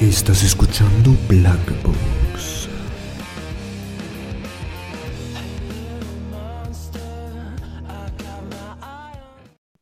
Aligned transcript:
Estás 0.00 0.44
escuchando 0.44 1.12
Black 1.28 1.58
Box. 1.82 2.68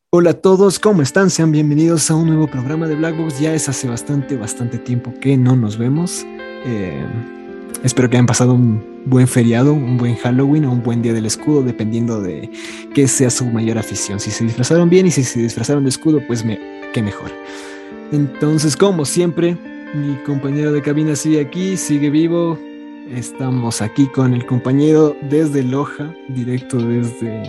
Hola 0.08 0.30
a 0.30 0.32
todos, 0.32 0.78
¿cómo 0.78 1.02
están? 1.02 1.28
Sean 1.28 1.52
bienvenidos 1.52 2.10
a 2.10 2.14
un 2.14 2.28
nuevo 2.28 2.46
programa 2.46 2.88
de 2.88 2.94
Black 2.94 3.14
Box. 3.18 3.40
Ya 3.40 3.52
es 3.52 3.68
hace 3.68 3.88
bastante, 3.88 4.38
bastante 4.38 4.78
tiempo 4.78 5.12
que 5.20 5.36
no 5.36 5.54
nos 5.54 5.76
vemos. 5.76 6.24
Eh, 6.64 7.04
espero 7.84 8.08
que 8.08 8.16
hayan 8.16 8.24
pasado 8.24 8.54
un 8.54 9.02
buen 9.04 9.28
feriado, 9.28 9.74
un 9.74 9.98
buen 9.98 10.16
Halloween 10.16 10.64
o 10.64 10.72
un 10.72 10.82
buen 10.82 11.02
día 11.02 11.12
del 11.12 11.26
escudo, 11.26 11.62
dependiendo 11.62 12.22
de 12.22 12.50
qué 12.94 13.06
sea 13.06 13.28
su 13.28 13.44
mayor 13.44 13.76
afición. 13.76 14.18
Si 14.18 14.30
se 14.30 14.44
disfrazaron 14.44 14.88
bien 14.88 15.08
y 15.08 15.10
si 15.10 15.24
se 15.24 15.40
disfrazaron 15.40 15.84
de 15.84 15.90
escudo, 15.90 16.22
pues 16.26 16.42
me, 16.42 16.58
qué 16.94 17.02
mejor. 17.02 17.30
Entonces, 18.12 18.78
como 18.78 19.04
siempre, 19.04 19.58
mi 19.96 20.14
compañero 20.24 20.72
de 20.72 20.82
cabina 20.82 21.16
sigue 21.16 21.40
aquí, 21.40 21.76
sigue 21.76 22.10
vivo. 22.10 22.58
Estamos 23.14 23.80
aquí 23.80 24.06
con 24.08 24.34
el 24.34 24.44
compañero 24.44 25.16
desde 25.30 25.62
Loja, 25.62 26.12
directo 26.28 26.76
desde 26.78 27.42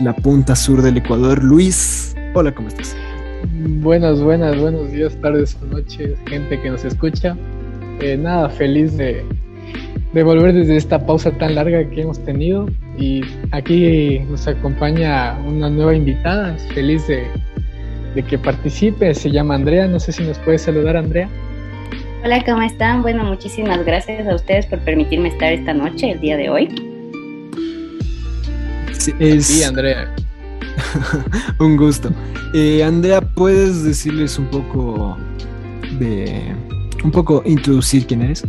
la 0.00 0.14
punta 0.14 0.54
sur 0.54 0.82
del 0.82 0.98
Ecuador, 0.98 1.42
Luis. 1.42 2.14
Hola, 2.34 2.54
¿cómo 2.54 2.68
estás? 2.68 2.94
Buenas, 3.80 4.20
buenas, 4.20 4.60
buenos 4.60 4.90
días, 4.92 5.16
tardes 5.20 5.56
o 5.62 5.66
noches, 5.66 6.18
gente 6.26 6.60
que 6.60 6.70
nos 6.70 6.84
escucha. 6.84 7.36
Eh, 8.00 8.18
nada, 8.18 8.50
feliz 8.50 8.96
de, 8.96 9.24
volver 10.12 10.52
desde 10.52 10.76
esta 10.76 11.06
pausa 11.06 11.30
tan 11.30 11.54
larga 11.54 11.88
que 11.88 12.02
hemos 12.02 12.22
tenido. 12.24 12.68
Y 12.98 13.22
aquí 13.52 14.18
nos 14.28 14.46
acompaña 14.46 15.38
una 15.46 15.70
nueva 15.70 15.94
invitada, 15.94 16.56
feliz 16.74 17.06
de 17.06 18.22
que 18.28 18.38
participe, 18.38 19.14
se 19.14 19.30
llama 19.30 19.54
Andrea, 19.54 19.88
no 19.88 19.98
sé 19.98 20.12
si 20.12 20.22
nos 20.22 20.38
puede 20.40 20.58
saludar 20.58 20.96
Andrea. 20.96 21.30
Hola, 22.24 22.42
¿cómo 22.42 22.62
están? 22.62 23.02
Bueno, 23.02 23.22
muchísimas 23.22 23.84
gracias 23.84 24.26
a 24.26 24.34
ustedes 24.34 24.64
por 24.64 24.78
permitirme 24.78 25.28
estar 25.28 25.52
esta 25.52 25.74
noche, 25.74 26.12
el 26.12 26.20
día 26.20 26.38
de 26.38 26.48
hoy. 26.48 26.68
Sí, 28.92 29.12
es... 29.18 29.62
Andrea. 29.68 30.10
un 31.60 31.76
gusto. 31.76 32.10
Eh, 32.54 32.82
Andrea, 32.82 33.20
¿puedes 33.20 33.84
decirles 33.84 34.38
un 34.38 34.46
poco 34.46 35.18
de... 35.98 36.56
un 37.04 37.10
poco 37.10 37.42
introducir 37.44 38.06
quién 38.06 38.22
eres? 38.22 38.42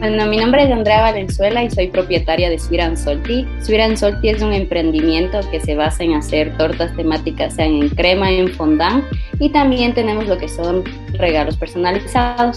Bueno, 0.00 0.24
mi 0.24 0.38
nombre 0.38 0.62
es 0.62 0.70
Andrea 0.70 1.02
Valenzuela 1.02 1.62
y 1.62 1.68
soy 1.68 1.88
propietaria 1.88 2.48
de 2.48 2.58
Sweet 2.58 2.96
Salty. 2.96 3.46
Sweet 3.60 3.98
Salty 3.98 4.30
es 4.30 4.40
un 4.40 4.54
emprendimiento 4.54 5.40
que 5.50 5.60
se 5.60 5.74
basa 5.74 6.02
en 6.02 6.14
hacer 6.14 6.56
tortas 6.56 6.96
temáticas, 6.96 7.52
sean 7.52 7.82
en 7.82 7.90
crema, 7.90 8.30
en 8.30 8.48
fondant, 8.48 9.04
y 9.38 9.50
también 9.50 9.92
tenemos 9.92 10.26
lo 10.26 10.38
que 10.38 10.48
son 10.48 10.84
regalos 11.18 11.58
personalizados. 11.58 12.56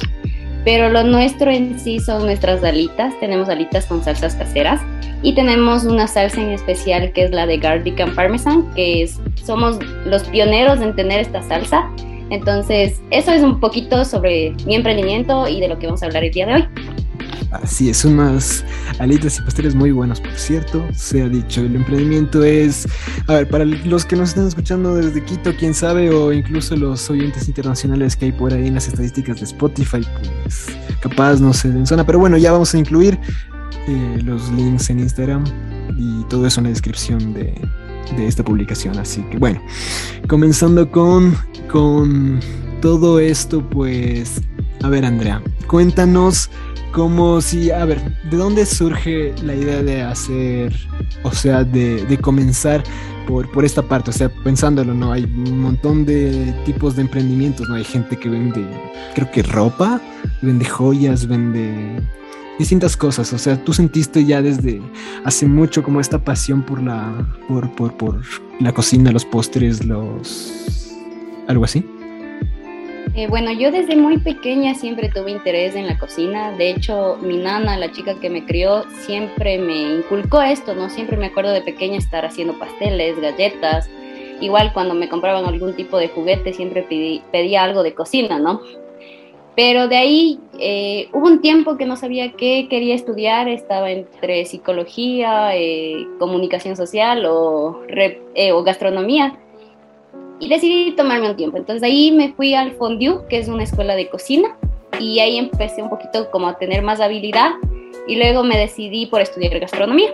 Pero 0.64 0.88
lo 0.88 1.04
nuestro 1.04 1.52
en 1.52 1.78
sí 1.78 2.00
son 2.00 2.24
nuestras 2.24 2.64
alitas. 2.64 3.14
Tenemos 3.20 3.50
alitas 3.50 3.88
con 3.88 4.02
salsas 4.02 4.36
caseras 4.36 4.80
y 5.22 5.36
tenemos 5.36 5.84
una 5.84 6.08
salsa 6.08 6.42
en 6.42 6.52
especial 6.52 7.12
que 7.12 7.26
es 7.26 7.32
la 7.32 7.46
de 7.46 7.58
garlic 7.58 8.00
and 8.00 8.16
parmesan, 8.16 8.74
que 8.74 9.04
es, 9.04 9.20
somos 9.44 9.80
los 10.06 10.24
pioneros 10.30 10.80
en 10.80 10.96
tener 10.96 11.20
esta 11.20 11.42
salsa. 11.42 11.92
Entonces, 12.30 13.02
eso 13.12 13.34
es 13.34 13.44
un 13.44 13.60
poquito 13.60 14.06
sobre 14.06 14.54
mi 14.66 14.76
emprendimiento 14.76 15.46
y 15.50 15.60
de 15.60 15.68
lo 15.68 15.78
que 15.78 15.88
vamos 15.88 16.02
a 16.04 16.06
hablar 16.06 16.24
el 16.24 16.32
día 16.32 16.46
de 16.46 16.54
hoy. 16.54 16.93
Así 17.62 17.90
es, 17.90 18.04
unas 18.04 18.66
alitas 18.98 19.38
y 19.38 19.42
pasteles 19.44 19.76
muy 19.76 19.92
buenos, 19.92 20.20
por 20.20 20.34
cierto. 20.34 20.84
Se 20.96 21.22
ha 21.22 21.30
dicho, 21.30 21.62
el 21.62 21.76
emprendimiento 21.76 22.44
es, 22.44 22.88
a 23.28 23.34
ver, 23.34 23.48
para 23.48 23.64
los 23.64 24.06
que 24.06 24.16
nos 24.16 24.30
están 24.30 24.48
escuchando 24.48 24.96
desde 24.96 25.24
Quito, 25.24 25.54
quién 25.58 25.74
sabe, 25.74 26.10
o 26.10 26.34
incluso 26.34 26.76
los 26.76 27.08
oyentes 27.12 27.48
internacionales 27.48 28.16
que 28.16 28.26
hay 28.26 28.32
por 28.32 28.54
ahí 28.54 28.68
en 28.68 28.74
las 28.74 28.88
estadísticas 28.88 29.40
de 29.40 29.46
Spotify, 29.46 30.02
pues 30.44 30.66
capaz 31.00 31.40
no 31.40 31.54
se 31.54 31.70
den 31.70 31.86
zona, 31.86 32.04
pero 32.06 32.18
bueno, 32.18 32.38
ya 32.38 32.52
vamos 32.52 32.74
a 32.74 32.78
incluir 32.80 33.20
eh, 33.88 34.20
los 34.24 34.52
links 34.52 34.90
en 34.90 35.00
Instagram 35.00 35.44
y 35.96 36.24
todo 36.30 36.48
eso 36.48 36.60
en 36.60 36.66
la 36.66 36.70
descripción 36.72 37.34
de, 37.34 37.54
de 38.18 38.28
esta 38.28 38.44
publicación. 38.44 38.98
Así 38.98 39.22
que 39.30 39.38
bueno, 39.38 39.62
comenzando 40.28 40.90
con, 40.90 41.38
con 41.72 42.40
todo 42.82 43.20
esto, 43.20 43.62
pues, 43.70 44.42
a 44.82 44.90
ver, 44.90 45.06
Andrea, 45.06 45.42
cuéntanos 45.68 46.50
como 46.94 47.42
si, 47.42 47.72
a 47.72 47.84
ver, 47.86 48.00
¿de 48.30 48.38
dónde 48.38 48.66
surge 48.68 49.34
la 49.44 49.56
idea 49.56 49.82
de 49.82 50.04
hacer, 50.04 50.74
o 51.24 51.32
sea, 51.32 51.64
de, 51.64 52.06
de 52.06 52.18
comenzar 52.20 52.84
por, 53.28 53.52
por, 53.52 53.66
esta 53.66 53.82
parte? 53.82 54.12
O 54.12 54.14
sea, 54.14 54.30
pensándolo, 54.44 54.94
¿no? 54.94 55.12
Hay 55.12 55.24
un 55.24 55.60
montón 55.60 56.06
de 56.06 56.54
tipos 56.66 56.96
de 56.96 57.02
emprendimientos, 57.02 57.68
¿no? 57.68 57.76
Hay 57.76 57.84
gente 57.84 58.16
que 58.16 58.30
vende, 58.30 58.64
creo 59.16 59.30
que 59.32 59.42
ropa, 59.42 60.00
vende 60.44 60.66
joyas, 60.66 61.28
vende 61.28 62.00
distintas 62.60 62.96
cosas. 62.96 63.34
O 63.34 63.40
sea, 63.40 63.62
tú 63.64 63.74
sentiste 63.74 64.24
ya 64.24 64.44
desde 64.44 64.80
hace 65.26 65.48
mucho 65.48 65.82
como 65.82 66.00
esta 66.00 66.24
pasión 66.24 66.62
por 66.62 66.82
la, 66.82 67.28
por, 67.48 67.72
por, 67.72 67.98
por 67.98 68.22
la 68.60 68.72
cocina, 68.72 69.12
los 69.12 69.26
postres, 69.26 69.84
los... 69.84 70.54
algo 71.48 71.66
así. 71.66 71.84
Eh, 73.16 73.28
bueno, 73.28 73.52
yo 73.52 73.70
desde 73.70 73.96
muy 73.96 74.18
pequeña 74.18 74.74
siempre 74.74 75.08
tuve 75.08 75.30
interés 75.30 75.76
en 75.76 75.86
la 75.86 76.00
cocina. 76.00 76.52
De 76.54 76.72
hecho, 76.72 77.20
mi 77.22 77.38
nana, 77.38 77.78
la 77.78 77.92
chica 77.92 78.20
que 78.20 78.28
me 78.28 78.44
crió, 78.44 78.86
siempre 79.06 79.60
me 79.60 79.98
inculcó 79.98 80.42
esto, 80.42 80.74
¿no? 80.74 80.90
Siempre 80.90 81.16
me 81.16 81.28
acuerdo 81.28 81.52
de 81.52 81.62
pequeña 81.62 82.00
estar 82.00 82.26
haciendo 82.26 82.58
pasteles, 82.58 83.22
galletas. 83.22 83.88
Igual 84.42 84.74
cuando 84.74 84.96
me 84.96 85.10
compraban 85.10 85.46
algún 85.46 85.76
tipo 85.76 86.00
de 86.00 86.08
juguete, 86.08 86.54
siempre 86.54 86.82
pedía 87.32 87.64
algo 87.64 87.84
de 87.84 87.94
cocina, 87.94 88.40
¿no? 88.40 88.62
Pero 89.56 89.88
de 89.88 89.98
ahí 89.98 90.40
eh, 90.58 91.10
hubo 91.14 91.28
un 91.28 91.40
tiempo 91.40 91.78
que 91.78 91.86
no 91.86 91.96
sabía 91.96 92.32
qué 92.32 92.66
quería 92.68 92.96
estudiar, 92.96 93.48
estaba 93.48 93.92
entre 93.92 94.46
psicología, 94.46 95.56
eh, 95.56 96.08
comunicación 96.18 96.76
social 96.76 97.24
o 97.28 97.84
gastronomía 98.66 99.38
y 100.40 100.50
decidí 100.50 100.92
tomarme 100.92 101.30
un 101.30 101.36
tiempo. 101.36 101.58
Entonces 101.58 101.84
ahí 101.84 102.12
me 102.12 102.34
fui 102.34 102.54
al 102.54 102.72
Fondue, 102.72 103.22
que 103.30 103.38
es 103.38 103.48
una 103.48 103.64
escuela 103.64 103.96
de 103.96 104.10
cocina, 104.10 104.58
y 105.00 105.20
ahí 105.20 105.38
empecé 105.38 105.82
un 105.82 105.90
poquito 105.90 106.30
como 106.32 106.48
a 106.48 106.58
tener 106.58 106.82
más 106.82 107.00
habilidad 107.00 107.52
y 108.08 108.16
luego 108.16 108.44
me 108.44 108.58
decidí 108.58 109.06
por 109.06 109.22
estudiar 109.22 109.60
gastronomía. 109.60 110.12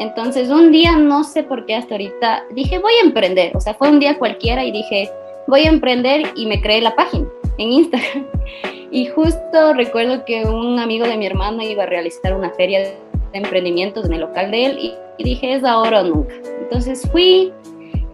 Entonces 0.00 0.50
un 0.50 0.72
día, 0.72 0.96
no 0.96 1.24
sé 1.24 1.42
por 1.42 1.66
qué 1.66 1.74
hasta 1.74 1.94
ahorita, 1.94 2.44
dije 2.54 2.78
voy 2.78 2.92
a 3.02 3.06
emprender, 3.06 3.56
o 3.56 3.60
sea, 3.60 3.74
fue 3.74 3.88
un 3.88 4.00
día 4.00 4.18
cualquiera 4.18 4.64
y 4.64 4.72
dije 4.72 5.10
voy 5.46 5.62
a 5.62 5.68
emprender 5.68 6.32
y 6.34 6.46
me 6.46 6.60
creé 6.60 6.80
la 6.80 6.94
página 6.94 7.26
en 7.58 7.72
Instagram. 7.72 8.26
Y 8.90 9.06
justo 9.06 9.72
recuerdo 9.72 10.24
que 10.24 10.44
un 10.44 10.78
amigo 10.78 11.04
de 11.04 11.16
mi 11.16 11.26
hermano 11.26 11.64
iba 11.64 11.82
a 11.82 11.86
realizar 11.86 12.32
una 12.32 12.50
feria 12.50 12.78
de 12.78 12.96
emprendimientos 13.32 14.06
en 14.06 14.12
el 14.12 14.20
local 14.20 14.52
de 14.52 14.66
él 14.66 14.78
y, 14.78 14.94
y 15.18 15.24
dije 15.24 15.54
es 15.54 15.64
ahora 15.64 16.02
o 16.02 16.04
nunca. 16.04 16.32
Entonces 16.60 17.02
fui, 17.10 17.52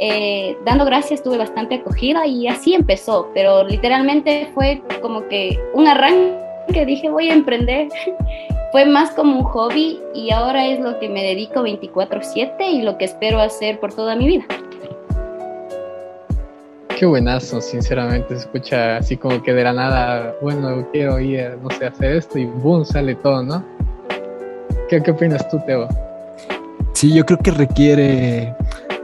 eh, 0.02 0.56
dando 0.64 0.86
gracias 0.86 1.22
tuve 1.22 1.36
bastante 1.36 1.74
acogida 1.74 2.26
y 2.26 2.48
así 2.48 2.72
empezó, 2.72 3.28
pero 3.34 3.64
literalmente 3.64 4.50
fue 4.54 4.82
como 5.02 5.28
que 5.28 5.60
un 5.74 5.86
arranque 5.86 6.38
que 6.72 6.86
dije 6.86 7.10
voy 7.10 7.28
a 7.28 7.34
emprender. 7.34 7.88
fue 8.72 8.86
más 8.86 9.10
como 9.10 9.36
un 9.36 9.44
hobby 9.44 10.00
y 10.14 10.30
ahora 10.30 10.66
es 10.66 10.80
lo 10.80 10.98
que 11.00 11.08
me 11.10 11.22
dedico 11.22 11.62
24/7 11.62 12.70
y 12.70 12.82
lo 12.82 12.96
que 12.96 13.04
espero 13.04 13.40
hacer 13.40 13.78
por 13.78 13.92
toda 13.92 14.16
mi 14.16 14.26
vida. 14.26 14.44
Qué 16.96 17.04
buenazo, 17.04 17.60
sinceramente, 17.60 18.36
se 18.36 18.40
escucha 18.42 18.96
así 18.98 19.18
como 19.18 19.42
que 19.42 19.52
de 19.52 19.64
la 19.64 19.74
nada, 19.74 20.34
bueno, 20.40 20.86
quiero 20.92 21.20
ir, 21.20 21.58
no 21.62 21.68
sé, 21.70 21.86
hacer 21.86 22.16
esto 22.16 22.38
y 22.38 22.46
boom, 22.46 22.86
sale 22.86 23.16
todo, 23.16 23.42
¿no? 23.42 23.62
¿Qué, 24.88 25.02
qué 25.02 25.10
opinas 25.10 25.46
tú, 25.50 25.58
Teo? 25.66 25.88
Sí, 26.92 27.12
yo 27.14 27.26
creo 27.26 27.38
que 27.38 27.50
requiere, 27.50 28.54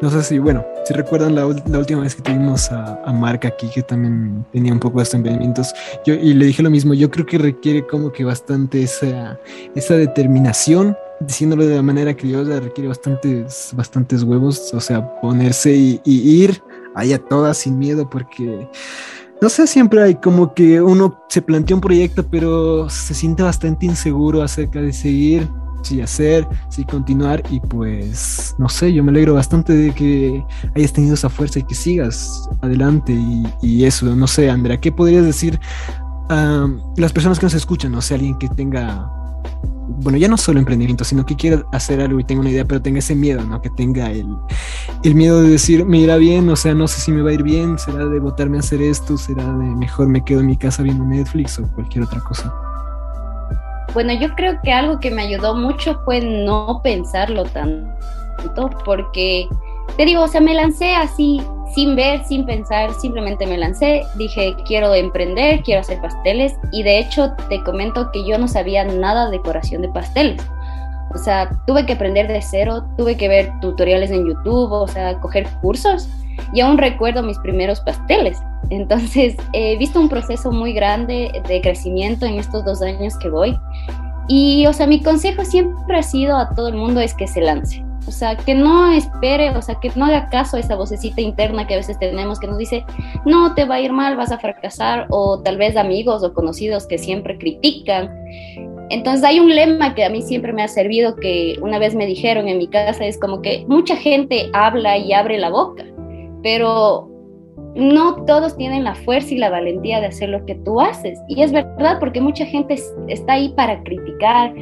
no 0.00 0.10
sé 0.10 0.22
si, 0.22 0.38
bueno, 0.38 0.64
si 0.86 0.94
recuerdan 0.94 1.34
la, 1.34 1.47
última 1.47 2.03
vez 2.03 2.15
que 2.15 2.22
tuvimos 2.22 2.71
a, 2.71 3.03
a 3.04 3.12
Mark 3.12 3.41
aquí, 3.44 3.68
que 3.74 3.83
también 3.83 4.47
tenía 4.53 4.72
un 4.72 4.78
poco 4.78 4.98
de 4.98 5.03
estos 5.03 5.16
emprendimientos, 5.16 5.74
yo, 6.06 6.15
y 6.15 6.33
le 6.33 6.47
dije 6.47 6.62
lo 6.62 6.71
mismo, 6.71 6.94
yo 6.94 7.10
creo 7.10 7.27
que 7.27 7.38
requiere 7.38 7.84
como 7.84 8.12
que 8.12 8.22
bastante 8.22 8.84
esa, 8.84 9.36
esa 9.74 9.94
determinación, 9.97 10.97
diciéndolo 11.18 11.66
de 11.66 11.74
la 11.74 11.83
manera 11.83 12.16
criolla, 12.16 12.60
requiere 12.60 12.86
bastantes, 12.86 13.71
bastantes 13.74 14.22
huevos, 14.22 14.72
o 14.72 14.80
sea, 14.80 15.21
ponerse 15.21 15.74
y, 15.74 16.00
ir 16.04 16.62
ahí 16.94 17.12
a 17.12 17.18
todas 17.18 17.59
sin 17.59 17.80
miedo, 17.80 18.09
porque 18.09 18.68
no 19.42 19.48
sé, 19.48 19.66
siempre 19.66 20.00
hay 20.04 20.15
como 20.15 20.54
que 20.54 20.80
uno 20.80 21.21
se 21.28 21.42
plantea 21.42 21.74
un 21.74 21.80
proyecto, 21.80 22.24
pero 22.30 22.88
se 22.91 23.12
siente 23.12 23.42
bastante 23.42 23.86
inseguro 23.86 24.41
acerca 24.41 24.80
de 24.80 24.92
seguir 24.92 25.48
sí 25.86 26.00
hacer, 26.00 26.47
sí 26.68 26.84
continuar 26.84 27.42
y 27.50 27.60
pues 27.60 28.54
no 28.59 28.68
sé, 28.68 28.92
yo 28.92 29.03
me 29.04 29.10
alegro 29.10 29.34
bastante 29.34 29.72
de 29.72 29.92
que 29.92 30.44
hayas 30.74 30.92
tenido 30.92 31.15
esa 31.15 31.28
fuerza 31.28 31.60
y 31.60 31.62
que 31.62 31.74
sigas 31.74 32.48
adelante 32.60 33.16
y, 33.62 33.84
eso, 33.84 34.16
no 34.16 34.27
sé, 34.27 34.50
Andrea, 34.50 34.78
¿qué 34.78 34.91
podrías 34.91 35.24
decir 35.24 35.60
a 36.28 36.66
las 36.97 37.12
personas 37.12 37.38
que 37.38 37.47
nos 37.47 37.54
escuchan? 37.54 37.92
No 37.92 38.03
sé, 38.03 38.15
alguien 38.15 38.36
que 38.38 38.48
tenga 38.48 39.12
bueno, 39.88 40.18
ya 40.18 40.27
no 40.27 40.36
solo 40.36 40.59
emprendimiento, 40.59 41.04
sino 41.04 41.24
que 41.24 41.36
quiera 41.36 41.65
hacer 41.72 42.00
algo 42.00 42.18
y 42.18 42.24
tenga 42.24 42.41
una 42.41 42.50
idea, 42.50 42.65
pero 42.65 42.83
tenga 42.83 42.98
ese 42.98 43.15
miedo, 43.15 43.44
¿no? 43.44 43.62
Que 43.62 43.71
tenga 43.71 44.10
el, 44.10 44.27
el 45.04 45.15
miedo 45.15 45.42
de 45.42 45.50
decir, 45.50 45.84
me 45.84 45.98
irá 45.98 46.16
bien, 46.16 46.48
o 46.48 46.56
sea, 46.56 46.74
no 46.74 46.88
sé 46.88 47.00
si 47.00 47.12
me 47.12 47.22
va 47.22 47.30
a 47.30 47.34
ir 47.34 47.44
bien, 47.44 47.78
será 47.78 48.04
de 48.06 48.18
botarme 48.18 48.56
a 48.56 48.60
hacer 48.60 48.83
esto, 48.83 49.16
será 49.16 49.44
de 49.44 49.65
mejor 49.77 50.09
me 50.09 50.24
quedo 50.24 50.41
en 50.41 50.47
mi 50.47 50.56
casa 50.56 50.83
viendo 50.83 51.04
Netflix 51.04 51.60
o 51.60 51.72
cualquier 51.72 52.03
otra 52.03 52.21
cosa. 52.21 52.53
Bueno, 53.97 54.13
yo 54.13 54.28
creo 54.34 54.60
que 54.63 54.71
algo 54.71 55.01
que 55.01 55.10
me 55.10 55.22
ayudó 55.22 55.54
mucho 55.54 55.98
fue 56.04 56.21
no 56.21 56.83
pensarlo 56.84 57.45
tanto, 57.45 58.69
porque 58.84 59.48
te 59.97 60.04
digo, 60.04 60.22
o 60.22 60.28
sea, 60.28 60.43
me 60.43 60.53
lancé 60.53 60.95
así, 60.95 61.41
sin 61.75 61.97
ver, 61.97 62.22
sin 62.27 62.45
pensar, 62.45 62.93
simplemente 63.01 63.47
me 63.47 63.57
lancé, 63.57 64.03
dije, 64.16 64.54
quiero 64.66 64.95
emprender, 64.95 65.63
quiero 65.63 65.81
hacer 65.81 65.98
pasteles, 66.03 66.53
y 66.72 66.83
de 66.83 66.98
hecho 66.98 67.33
te 67.48 67.65
comento 67.65 68.10
que 68.13 68.22
yo 68.28 68.37
no 68.37 68.48
sabía 68.48 68.84
nada 68.84 69.31
de 69.31 69.39
decoración 69.39 69.81
de 69.81 69.89
pasteles. 69.89 70.43
O 71.15 71.16
sea, 71.16 71.48
tuve 71.66 71.87
que 71.87 71.95
aprender 71.95 72.28
de 72.28 72.43
cero, 72.43 72.84
tuve 72.98 73.16
que 73.16 73.28
ver 73.28 73.51
tutoriales 73.63 74.10
en 74.10 74.27
YouTube, 74.27 74.72
o 74.72 74.89
sea, 74.89 75.19
coger 75.21 75.48
cursos, 75.63 76.07
y 76.53 76.60
aún 76.60 76.78
recuerdo 76.78 77.22
mis 77.22 77.38
primeros 77.38 77.80
pasteles. 77.80 78.38
Entonces, 78.71 79.36
he 79.53 79.77
visto 79.77 80.00
un 80.00 80.09
proceso 80.09 80.50
muy 80.50 80.72
grande 80.72 81.30
de 81.48 81.60
crecimiento 81.60 82.27
en 82.27 82.38
estos 82.38 82.65
dos 82.65 82.83
años 82.83 83.16
que 83.18 83.28
voy. 83.28 83.56
Y, 84.28 84.66
o 84.66 84.72
sea, 84.72 84.86
mi 84.86 85.03
consejo 85.03 85.44
siempre 85.44 85.98
ha 85.98 86.03
sido 86.03 86.36
a 86.36 86.50
todo 86.50 86.68
el 86.68 86.74
mundo 86.74 87.00
es 87.00 87.15
que 87.15 87.27
se 87.27 87.41
lance. 87.41 87.84
O 88.09 88.12
sea, 88.12 88.36
que 88.36 88.54
no 88.54 88.91
espere, 88.92 89.50
o 89.50 89.62
sea, 89.62 89.77
que 89.80 89.91
no 89.97 90.04
haga 90.04 90.28
caso 90.28 90.56
esa 90.56 90.77
vocecita 90.77 91.21
interna 91.21 91.66
que 91.66 91.74
a 91.74 91.78
veces 91.78 91.98
tenemos 91.98 92.38
que 92.38 92.47
nos 92.47 92.59
dice, 92.59 92.84
no, 93.24 93.54
te 93.54 93.65
va 93.65 93.77
a 93.77 93.80
ir 93.80 93.92
mal, 93.92 94.16
vas 94.16 94.30
a 94.30 94.38
fracasar, 94.38 95.06
o 95.10 95.41
tal 95.42 95.56
vez 95.56 95.77
amigos 95.77 96.22
o 96.22 96.33
conocidos 96.33 96.86
que 96.86 96.98
siempre 96.98 97.36
critican. 97.36 98.10
Entonces 98.91 99.24
hay 99.24 99.41
un 99.41 99.53
lema 99.53 99.97
que 99.97 100.04
a 100.04 100.10
mí 100.10 100.22
siempre 100.22 100.53
me 100.53 100.62
ha 100.62 100.68
servido, 100.68 101.16
que 101.16 101.56
una 101.60 101.80
vez 101.80 101.97
me 101.97 102.06
dijeron 102.06 102.47
en 102.47 102.59
mi 102.59 102.68
casa, 102.68 103.04
es 103.04 103.18
como 103.18 103.42
que 103.42 103.65
mucha 103.66 103.97
gente 103.97 104.48
habla 104.53 104.97
y 104.97 105.12
abre 105.12 105.38
la 105.38 105.50
boca, 105.50 105.84
pero 106.42 107.10
no 107.74 108.24
todos 108.24 108.56
tienen 108.56 108.84
la 108.84 108.94
fuerza 108.94 109.34
y 109.34 109.38
la 109.38 109.50
valentía 109.50 110.00
de 110.00 110.06
hacer 110.06 110.30
lo 110.30 110.44
que 110.47 110.54
tú 110.56 110.80
haces. 110.80 111.18
Y 111.28 111.42
es 111.42 111.53
verdad, 111.53 111.98
porque 112.00 112.21
mucha 112.21 112.47
gente 112.47 112.77
está 113.09 113.34
ahí 113.34 113.50
para 113.50 113.83
criticar, 113.83 114.54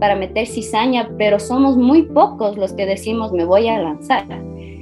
para 0.00 0.16
meter 0.16 0.46
cizaña, 0.46 1.10
pero 1.18 1.38
somos 1.38 1.76
muy 1.76 2.02
pocos 2.02 2.56
los 2.56 2.72
que 2.72 2.86
decimos 2.86 3.32
me 3.32 3.44
voy 3.44 3.68
a 3.68 3.78
lanzar. 3.78 4.24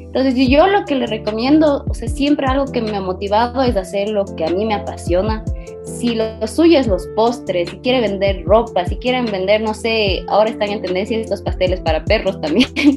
Entonces 0.06 0.34
yo 0.48 0.66
lo 0.66 0.84
que 0.84 0.94
le 0.94 1.06
recomiendo, 1.06 1.84
o 1.88 1.94
sea, 1.94 2.08
siempre 2.08 2.46
algo 2.46 2.64
que 2.66 2.80
me 2.80 2.96
ha 2.96 3.00
motivado 3.00 3.62
es 3.62 3.76
hacer 3.76 4.08
lo 4.08 4.24
que 4.24 4.44
a 4.44 4.48
mí 4.48 4.64
me 4.64 4.74
apasiona. 4.74 5.44
Si 5.84 6.14
lo, 6.14 6.46
suyo 6.46 6.78
es 6.78 6.86
los 6.86 7.06
postres, 7.14 7.70
si 7.70 7.76
quieren 7.78 8.02
vender 8.02 8.44
ropa, 8.44 8.84
si 8.86 8.96
quieren 8.96 9.26
vender, 9.26 9.60
no 9.60 9.74
sé, 9.74 10.24
ahora 10.28 10.50
están 10.50 10.70
en 10.70 10.82
tendencia 10.82 11.18
estos 11.18 11.42
pasteles 11.42 11.80
para 11.80 12.04
perros 12.04 12.40
también, 12.40 12.68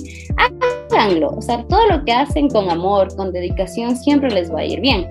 háganlo. 0.91 1.31
O 1.31 1.41
sea, 1.41 1.63
todo 1.67 1.85
lo 1.87 2.03
que 2.05 2.13
hacen 2.13 2.49
con 2.49 2.69
amor, 2.69 3.13
con 3.15 3.31
dedicación, 3.31 3.95
siempre 3.95 4.31
les 4.31 4.53
va 4.53 4.61
a 4.61 4.65
ir 4.65 4.79
bien. 4.79 5.07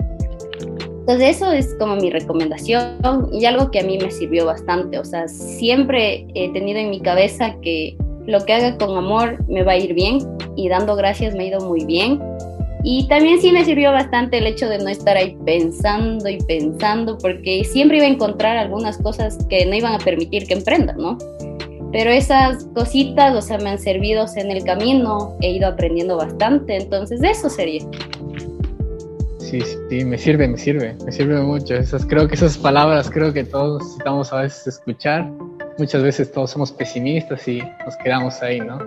Entonces 1.09 1.37
eso 1.37 1.51
es 1.51 1.75
como 1.79 1.95
mi 1.95 2.11
recomendación 2.11 3.29
y 3.31 3.45
algo 3.45 3.71
que 3.71 3.79
a 3.79 3.83
mí 3.83 3.97
me 3.97 4.11
sirvió 4.11 4.45
bastante. 4.45 4.99
O 4.99 5.03
sea, 5.03 5.27
siempre 5.27 6.27
he 6.35 6.51
tenido 6.53 6.79
en 6.79 6.91
mi 6.91 6.99
cabeza 6.99 7.55
que 7.61 7.97
lo 8.29 8.45
que 8.45 8.53
haga 8.53 8.77
con 8.77 8.95
amor 8.97 9.43
me 9.47 9.63
va 9.63 9.73
a 9.73 9.77
ir 9.77 9.93
bien 9.93 10.19
y 10.55 10.69
dando 10.69 10.95
gracias 10.95 11.35
me 11.35 11.43
ha 11.43 11.47
ido 11.47 11.61
muy 11.61 11.85
bien. 11.85 12.21
Y 12.83 13.07
también 13.09 13.41
sí 13.41 13.51
me 13.51 13.65
sirvió 13.65 13.91
bastante 13.91 14.37
el 14.37 14.47
hecho 14.47 14.69
de 14.69 14.77
no 14.77 14.87
estar 14.87 15.17
ahí 15.17 15.37
pensando 15.45 16.29
y 16.29 16.37
pensando 16.37 17.17
porque 17.17 17.65
siempre 17.65 17.97
iba 17.97 18.05
a 18.05 18.09
encontrar 18.09 18.55
algunas 18.55 18.97
cosas 18.97 19.37
que 19.49 19.65
no 19.65 19.75
iban 19.75 19.93
a 19.93 19.99
permitir 19.99 20.47
que 20.47 20.53
emprenda, 20.53 20.93
¿no? 20.93 21.17
Pero 21.91 22.11
esas 22.11 22.65
cositas, 22.75 23.35
o 23.35 23.41
sea, 23.41 23.57
me 23.57 23.71
han 23.71 23.79
servido 23.79 24.25
en 24.35 24.51
el 24.51 24.63
camino, 24.63 25.35
he 25.41 25.51
ido 25.51 25.67
aprendiendo 25.67 26.15
bastante, 26.15 26.77
entonces 26.77 27.21
eso 27.21 27.49
sería 27.49 27.83
sí, 29.49 29.61
sí, 29.89 30.05
me 30.05 30.17
sirve, 30.17 30.47
me 30.47 30.57
sirve, 30.57 30.95
me 31.03 31.11
sirve 31.11 31.41
mucho. 31.41 31.75
Esas, 31.75 32.05
creo 32.05 32.27
que 32.27 32.35
esas 32.35 32.57
palabras 32.57 33.09
creo 33.09 33.33
que 33.33 33.43
todos 33.43 33.81
necesitamos 33.81 34.31
a 34.31 34.41
veces 34.41 34.67
escuchar. 34.67 35.29
Muchas 35.79 36.03
veces 36.03 36.29
todos 36.31 36.51
somos 36.51 36.73
pesimistas 36.73 37.47
y 37.47 37.61
nos 37.85 37.95
quedamos 38.03 38.41
ahí, 38.41 38.59
¿no? 38.59 38.79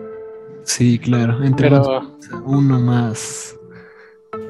Sí, 0.64 0.98
claro. 0.98 1.42
Entre 1.42 1.70
Pero, 1.70 2.02
uno 2.44 2.78
más, 2.78 3.56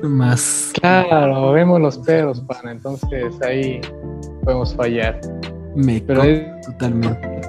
más. 0.03 0.73
Claro, 0.75 1.53
vemos 1.53 1.81
los 1.81 1.99
perros, 1.99 2.41
pana. 2.41 2.73
Entonces 2.73 3.41
ahí 3.43 3.81
podemos 4.43 4.75
fallar. 4.75 5.21
Me 5.77 6.01
Pero 6.01 6.25
totalmente. 6.67 7.41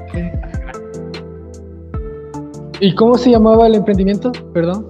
¿Y 2.79 2.93
cómo 2.93 3.17
se 3.17 3.31
llamaba 3.31 3.65
el 3.65 3.73
emprendimiento? 3.73 4.31
Perdón. 4.53 4.85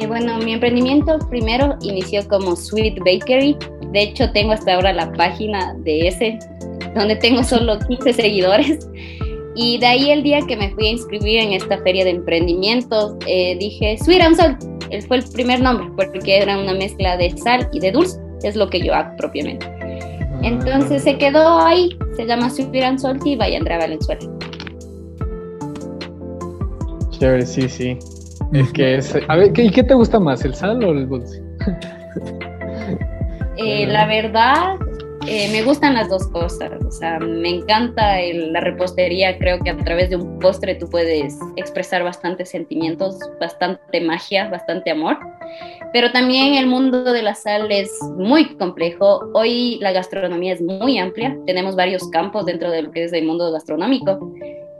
Eh, 0.00 0.06
bueno, 0.06 0.36
mi 0.38 0.52
emprendimiento 0.52 1.18
primero 1.30 1.76
inició 1.80 2.28
como 2.28 2.56
Sweet 2.56 2.98
Bakery. 2.98 3.56
De 3.92 4.02
hecho, 4.02 4.30
tengo 4.32 4.52
hasta 4.52 4.74
ahora 4.74 4.92
la 4.92 5.10
página 5.12 5.74
de 5.78 6.08
ese, 6.08 6.38
donde 6.94 7.16
tengo 7.16 7.42
solo 7.42 7.78
15 7.78 8.12
seguidores. 8.12 8.86
Y 9.62 9.76
de 9.76 9.86
ahí 9.86 10.10
el 10.10 10.22
día 10.22 10.40
que 10.48 10.56
me 10.56 10.70
fui 10.70 10.86
a 10.86 10.90
inscribir 10.92 11.38
en 11.38 11.52
esta 11.52 11.76
feria 11.82 12.02
de 12.02 12.12
emprendimientos, 12.12 13.14
eh, 13.26 13.58
dije 13.60 13.98
Sweet 14.02 14.22
and 14.22 14.36
Salt. 14.36 14.64
Él 14.88 15.02
fue 15.02 15.18
el 15.18 15.24
primer 15.34 15.60
nombre, 15.60 15.86
porque 15.96 16.38
era 16.38 16.58
una 16.58 16.72
mezcla 16.72 17.18
de 17.18 17.36
sal 17.36 17.68
y 17.70 17.78
de 17.78 17.92
dulce. 17.92 18.18
Es 18.42 18.56
lo 18.56 18.70
que 18.70 18.80
yo 18.80 18.94
hago 18.94 19.14
propiamente. 19.18 19.70
Entonces 20.42 21.02
se 21.02 21.18
quedó 21.18 21.60
ahí, 21.60 21.90
se 22.16 22.24
llama 22.24 22.48
Sweet 22.48 22.82
and 22.82 22.98
Salt 23.00 23.26
y 23.26 23.36
vaya 23.36 23.58
Andrea 23.58 23.76
Valenzuela. 23.76 24.22
Chévere, 27.10 27.44
sí, 27.44 27.68
sí. 27.68 27.98
Es 28.54 28.72
que 28.72 28.94
es. 28.94 29.14
A 29.28 29.36
ver, 29.36 29.52
¿y 29.58 29.70
qué 29.70 29.82
te 29.82 29.92
gusta 29.92 30.18
más, 30.18 30.42
el 30.42 30.54
sal 30.54 30.82
o 30.82 30.92
el 30.92 31.06
dulce? 31.06 31.42
Eh, 33.58 33.86
la 33.86 34.06
verdad, 34.06 34.76
eh, 35.26 35.48
me 35.52 35.62
gustan 35.62 35.94
las 35.94 36.08
dos 36.08 36.26
cosas. 36.28 36.72
O 36.86 36.90
sea, 36.90 37.18
me 37.18 37.48
encanta 37.48 38.16
la 38.32 38.60
repostería. 38.60 39.38
Creo 39.38 39.58
que 39.60 39.70
a 39.70 39.76
través 39.76 40.10
de 40.10 40.16
un 40.16 40.38
postre 40.38 40.74
tú 40.74 40.88
puedes 40.88 41.38
expresar 41.56 42.02
bastantes 42.02 42.50
sentimientos, 42.50 43.18
bastante 43.40 44.00
magia, 44.00 44.48
bastante 44.48 44.90
amor. 44.90 45.18
Pero 45.92 46.12
también 46.12 46.54
el 46.54 46.66
mundo 46.66 47.12
de 47.12 47.22
la 47.22 47.34
sal 47.34 47.70
es 47.70 47.90
muy 48.16 48.56
complejo. 48.56 49.30
Hoy 49.34 49.78
la 49.80 49.92
gastronomía 49.92 50.54
es 50.54 50.62
muy 50.62 50.98
amplia. 50.98 51.36
Tenemos 51.46 51.76
varios 51.76 52.08
campos 52.10 52.46
dentro 52.46 52.70
de 52.70 52.82
lo 52.82 52.90
que 52.90 53.04
es 53.04 53.12
el 53.12 53.26
mundo 53.26 53.52
gastronómico. 53.52 54.32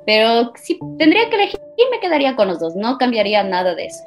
Pero 0.06 0.52
si 0.56 0.78
tendría 0.98 1.28
que 1.28 1.36
elegir, 1.36 1.60
me 1.90 2.00
quedaría 2.00 2.36
con 2.36 2.48
los 2.48 2.60
dos, 2.60 2.74
no 2.76 2.98
cambiaría 2.98 3.42
nada 3.42 3.74
de 3.74 3.86
eso. 3.86 4.02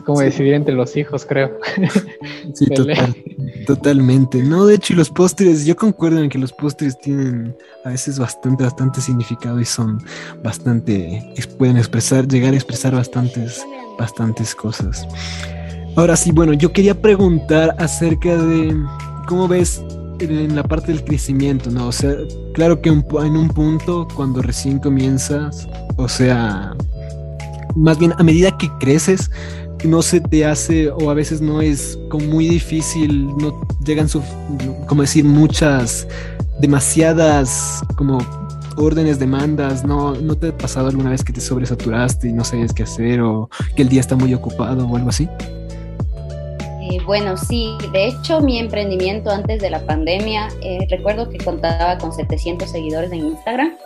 Es 0.00 0.06
como 0.06 0.20
decidir 0.20 0.54
entre 0.54 0.74
los 0.74 0.96
hijos, 0.96 1.26
creo. 1.26 1.58
Sí, 2.54 2.66
totalmente. 3.66 4.42
No, 4.42 4.66
de 4.66 4.74
hecho, 4.74 4.94
y 4.94 4.96
los 4.96 5.10
postres, 5.10 5.66
yo 5.66 5.76
concuerdo 5.76 6.20
en 6.20 6.28
que 6.28 6.38
los 6.38 6.52
postres 6.52 6.98
tienen 6.98 7.54
a 7.84 7.90
veces 7.90 8.18
bastante, 8.18 8.64
bastante 8.64 9.00
significado 9.00 9.60
y 9.60 9.64
son 9.64 10.02
bastante, 10.42 11.22
pueden 11.58 11.76
expresar, 11.76 12.26
llegar 12.26 12.54
a 12.54 12.56
expresar 12.56 12.94
bastantes, 12.94 13.64
bastantes 13.98 14.54
cosas. 14.54 15.06
Ahora 15.96 16.16
sí, 16.16 16.32
bueno, 16.32 16.54
yo 16.54 16.72
quería 16.72 17.00
preguntar 17.00 17.76
acerca 17.78 18.36
de 18.36 18.74
cómo 19.28 19.46
ves 19.46 19.84
en 20.18 20.56
la 20.56 20.64
parte 20.64 20.92
del 20.92 21.04
crecimiento, 21.04 21.70
¿no? 21.70 21.88
O 21.88 21.92
sea, 21.92 22.14
claro 22.54 22.80
que 22.80 22.88
en 22.88 23.36
un 23.36 23.48
punto, 23.48 24.08
cuando 24.16 24.42
recién 24.42 24.78
comienzas, 24.78 25.68
o 25.96 26.08
sea, 26.08 26.74
más 27.76 27.98
bien 27.98 28.12
a 28.18 28.22
medida 28.22 28.56
que 28.56 28.68
creces, 28.80 29.30
no 29.84 30.02
se 30.02 30.20
te 30.20 30.44
hace, 30.44 30.90
o 30.90 31.10
a 31.10 31.14
veces 31.14 31.40
no 31.40 31.60
es 31.60 31.98
como 32.08 32.26
muy 32.26 32.48
difícil, 32.48 33.26
no 33.36 33.60
llegan, 33.84 34.08
su, 34.08 34.22
como 34.86 35.02
decir, 35.02 35.24
muchas, 35.24 36.06
demasiadas, 36.60 37.82
como 37.96 38.18
órdenes, 38.76 39.18
demandas, 39.18 39.84
¿no, 39.84 40.14
¿no 40.14 40.36
te 40.36 40.48
ha 40.48 40.56
pasado 40.56 40.88
alguna 40.88 41.10
vez 41.10 41.24
que 41.24 41.32
te 41.32 41.40
sobresaturaste 41.40 42.28
y 42.28 42.32
no 42.32 42.44
sabías 42.44 42.72
qué 42.72 42.82
hacer 42.82 43.20
o 43.20 43.48
que 43.76 43.82
el 43.82 43.88
día 43.88 44.00
está 44.00 44.16
muy 44.16 44.32
ocupado 44.34 44.86
o 44.86 44.96
algo 44.96 45.08
así? 45.08 45.28
Eh, 46.90 46.98
bueno, 47.04 47.36
sí, 47.36 47.76
de 47.92 48.08
hecho 48.08 48.40
mi 48.40 48.58
emprendimiento 48.58 49.30
antes 49.30 49.60
de 49.60 49.70
la 49.70 49.80
pandemia, 49.84 50.48
eh, 50.62 50.86
recuerdo 50.90 51.28
que 51.28 51.38
contaba 51.38 51.98
con 51.98 52.12
700 52.12 52.70
seguidores 52.70 53.12
en 53.12 53.26
Instagram 53.26 53.76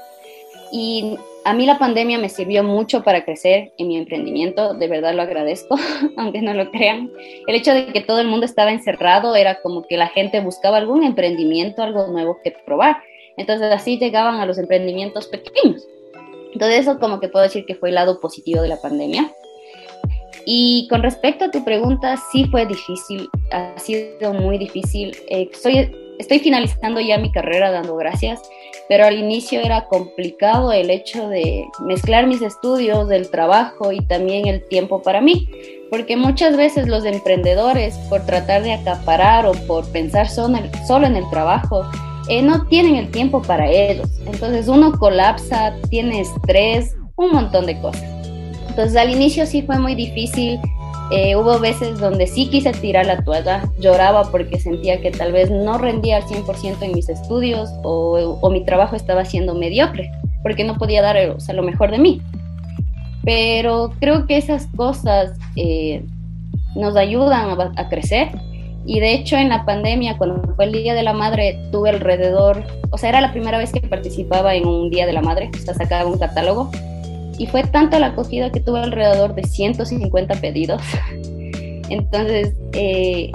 y 0.73 1.17
a 1.45 1.53
mí 1.53 1.67
la 1.67 1.79
pandemia 1.79 2.19
me 2.19 2.29
sirvió 2.29 2.65
mucho 2.65 3.03
para 3.03 3.25
crecer 3.25 3.73
en 3.77 3.89
mi 3.89 3.99
emprendimiento, 3.99 4.75
de 4.75 4.89
verdad 4.89 5.15
lo 5.15 5.23
agradezco, 5.23 5.77
aunque 6.17 6.41
no 6.41 6.55
lo 6.55 6.71
crean. 6.71 7.11
El 7.47 7.55
hecho 7.55 7.73
de 7.73 7.87
que 7.87 8.01
todo 8.01 8.21
el 8.21 8.29
mundo 8.29 8.47
estaba 8.47 8.73
encerrado 8.73 9.37
era 9.37 9.61
como 9.61 9.87
que 9.87 9.97
la 9.97 10.09
gente 10.09 10.41
buscaba 10.41 10.79
algún 10.79 11.05
emprendimiento, 11.05 11.83
algo 11.83 12.07
nuevo 12.07 12.39
que 12.43 12.51
probar. 12.65 12.97
Entonces 13.37 13.73
así 13.73 13.99
llegaban 13.99 14.41
a 14.41 14.47
los 14.47 14.59
emprendimientos 14.59 15.29
pequeños. 15.29 15.87
Entonces 16.53 16.81
eso 16.81 16.99
como 16.99 17.21
que 17.21 17.29
puedo 17.29 17.43
decir 17.43 17.67
que 17.67 17.75
fue 17.75 17.91
el 17.91 17.97
lado 17.97 18.21
positivo 18.21 18.63
de 18.63 18.69
la 18.69 18.81
pandemia. 18.81 19.31
Y 20.47 20.87
con 20.89 21.03
respecto 21.03 21.47
a 21.47 21.51
tu 21.51 21.65
pregunta, 21.65 22.17
sí 22.31 22.47
fue 22.47 22.67
difícil, 22.67 23.29
ha 23.51 23.79
sido 23.79 24.33
muy 24.35 24.59
difícil. 24.59 25.17
Eh, 25.29 25.49
estoy 26.19 26.39
finalizando 26.39 27.01
ya 27.01 27.19
mi 27.19 27.31
carrera 27.31 27.71
dando 27.71 27.97
gracias, 27.97 28.43
pero 28.89 29.07
al 29.07 29.19
inicio 29.19 29.61
era 29.61 29.87
complicado 29.87 30.73
el 30.73 30.91
hecho 30.91 31.29
de 31.29 31.65
mezclar 31.81 32.27
mis 32.27 32.43
estudios, 32.43 33.11
el 33.11 33.31
trabajo 33.31 33.93
y 33.93 34.01
también 34.07 34.47
el 34.47 34.67
tiempo 34.69 35.03
para 35.03 35.21
mí, 35.21 35.49
porque 35.91 36.17
muchas 36.17 36.57
veces 36.57 36.89
los 36.89 37.05
emprendedores, 37.05 37.97
por 38.09 38.25
tratar 38.27 38.63
de 38.63 38.73
acaparar 38.73 39.47
o 39.47 39.53
por 39.67 39.91
pensar 39.93 40.29
solo 40.29 41.07
en 41.07 41.17
el 41.17 41.31
trabajo, 41.31 41.85
eh, 42.29 42.43
no 42.43 42.67
tienen 42.67 42.97
el 42.97 43.11
tiempo 43.11 43.43
para 43.43 43.71
ellos. 43.71 44.09
Entonces 44.27 44.69
uno 44.69 44.93
colapsa, 44.99 45.75
tiene 45.91 46.21
estrés, 46.21 46.97
un 47.17 47.33
montón 47.33 47.67
de 47.67 47.79
cosas. 47.81 48.05
Entonces 48.69 48.97
al 48.97 49.11
inicio 49.11 49.47
sí 49.47 49.63
fue 49.63 49.79
muy 49.79 49.95
difícil. 49.95 50.59
Eh, 51.17 51.37
hubo 51.37 51.61
veces 51.61 52.01
donde 52.01 52.27
sí 52.27 52.49
quise 52.49 52.73
tirar 52.73 53.07
la 53.07 53.23
toalla, 53.23 53.71
lloraba 53.79 54.33
porque 54.33 54.59
sentía 54.59 55.01
que 55.01 55.13
tal 55.13 55.31
vez 55.31 55.49
no 55.49 55.79
rendía 55.79 56.17
al 56.17 56.25
100% 56.25 56.83
en 56.83 56.93
mis 56.93 57.09
estudios 57.09 57.71
o, 57.85 58.39
o, 58.41 58.51
mi 58.51 58.65
trabajo 58.65 58.97
estaba 58.97 59.25
siendo 59.25 59.55
mediocre, 59.55 60.11
porque 60.43 60.65
no 60.65 60.77
podía 60.77 61.03
dar 61.03 61.17
o 61.31 61.39
sea, 61.39 61.55
lo 61.55 61.63
mejor 61.63 61.93
de 61.93 61.99
mí. 61.99 62.21
Pero 63.23 63.93
creo 64.01 64.27
que 64.27 64.37
esas 64.37 64.67
cosas 64.75 65.39
eh, 65.55 66.03
nos 66.75 66.97
ayudan 66.97 67.61
a, 67.61 67.73
a 67.77 67.89
crecer 67.89 68.33
y 68.85 68.99
de 68.99 69.15
hecho 69.15 69.37
en 69.37 69.51
la 69.51 69.65
pandemia, 69.65 70.19
cuando 70.19 70.43
fue 70.57 70.65
el 70.65 70.73
Día 70.73 70.95
de 70.95 71.05
la 71.05 71.13
Madre, 71.13 71.61
tuve 71.71 71.91
alrededor, 71.91 72.65
o 72.91 72.99
sea, 72.99 73.11
era 73.11 73.21
la 73.21 73.31
primera 73.31 73.57
vez 73.57 73.73
que 73.73 73.81
participaba 73.81 74.57
en 74.57 74.67
un 74.67 74.91
Día 74.91 75.07
de 75.07 75.13
la 75.13 75.23
Madre, 75.23 75.51
o 75.55 75.59
sea, 75.59 75.75
sacaba 75.75 76.11
un 76.11 76.19
catálogo. 76.19 76.73
Y 77.39 77.47
fue 77.47 77.65
tanta 77.65 77.99
la 77.99 78.09
acogida 78.09 78.51
que 78.51 78.61
tuve 78.61 78.81
alrededor 78.81 79.35
de 79.35 79.45
150 79.45 80.35
pedidos. 80.37 80.83
Entonces, 81.89 82.55
eh, 82.73 83.31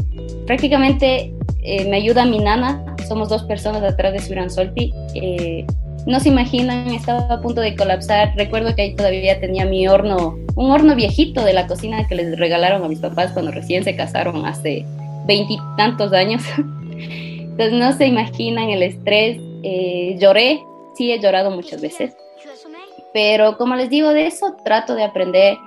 prácticamente 0.46 1.34
eh, 1.62 1.88
me 1.90 1.98
ayuda 1.98 2.26
mi 2.26 2.40
nana, 2.40 2.84
somos 3.08 3.30
dos 3.30 3.44
personas 3.44 3.84
atrás 3.84 4.14
de 4.14 4.20
Suran 4.20 4.50
Solti. 4.50 4.94
Eh, 5.14 5.66
no 6.06 6.20
se 6.20 6.30
imaginan, 6.30 6.88
estaba 6.90 7.34
a 7.34 7.42
punto 7.42 7.62
de 7.62 7.76
colapsar. 7.76 8.34
Recuerdo 8.36 8.74
que 8.76 8.84
ahí 8.84 8.96
todavía 8.96 9.40
tenía 9.40 9.66
mi 9.66 9.88
horno, 9.88 10.38
un 10.56 10.72
horno 10.72 10.96
viejito 10.96 11.44
de 11.44 11.54
la 11.54 11.68
cocina 11.68 12.08
que 12.08 12.16
les 12.16 12.40
regalaron 12.40 12.84
a 12.84 12.88
mis 12.88 13.00
papás 13.00 13.32
cuando 13.32 13.52
recién 13.52 13.84
se 13.84 13.96
casaron 13.96 14.46
hace 14.46 14.86
veintitantos 15.26 16.14
años. 16.14 16.44
Entonces 16.58 17.74
no 17.74 17.92
se 17.94 18.08
imaginan 18.08 18.70
el 18.70 18.84
estrés. 18.84 19.38
Eh, 19.64 20.16
lloré, 20.20 20.62
sí 20.96 21.12
he 21.12 21.20
llorado 21.20 21.52
muchas 21.52 21.82
veces. 21.82 22.14
Pero 23.14 23.58
como 23.58 23.76
les 23.76 23.90
digo, 23.90 24.10
de 24.10 24.28
eso 24.28 24.56
trato 24.64 24.96
de 24.96 25.04
aprender. 25.04 25.58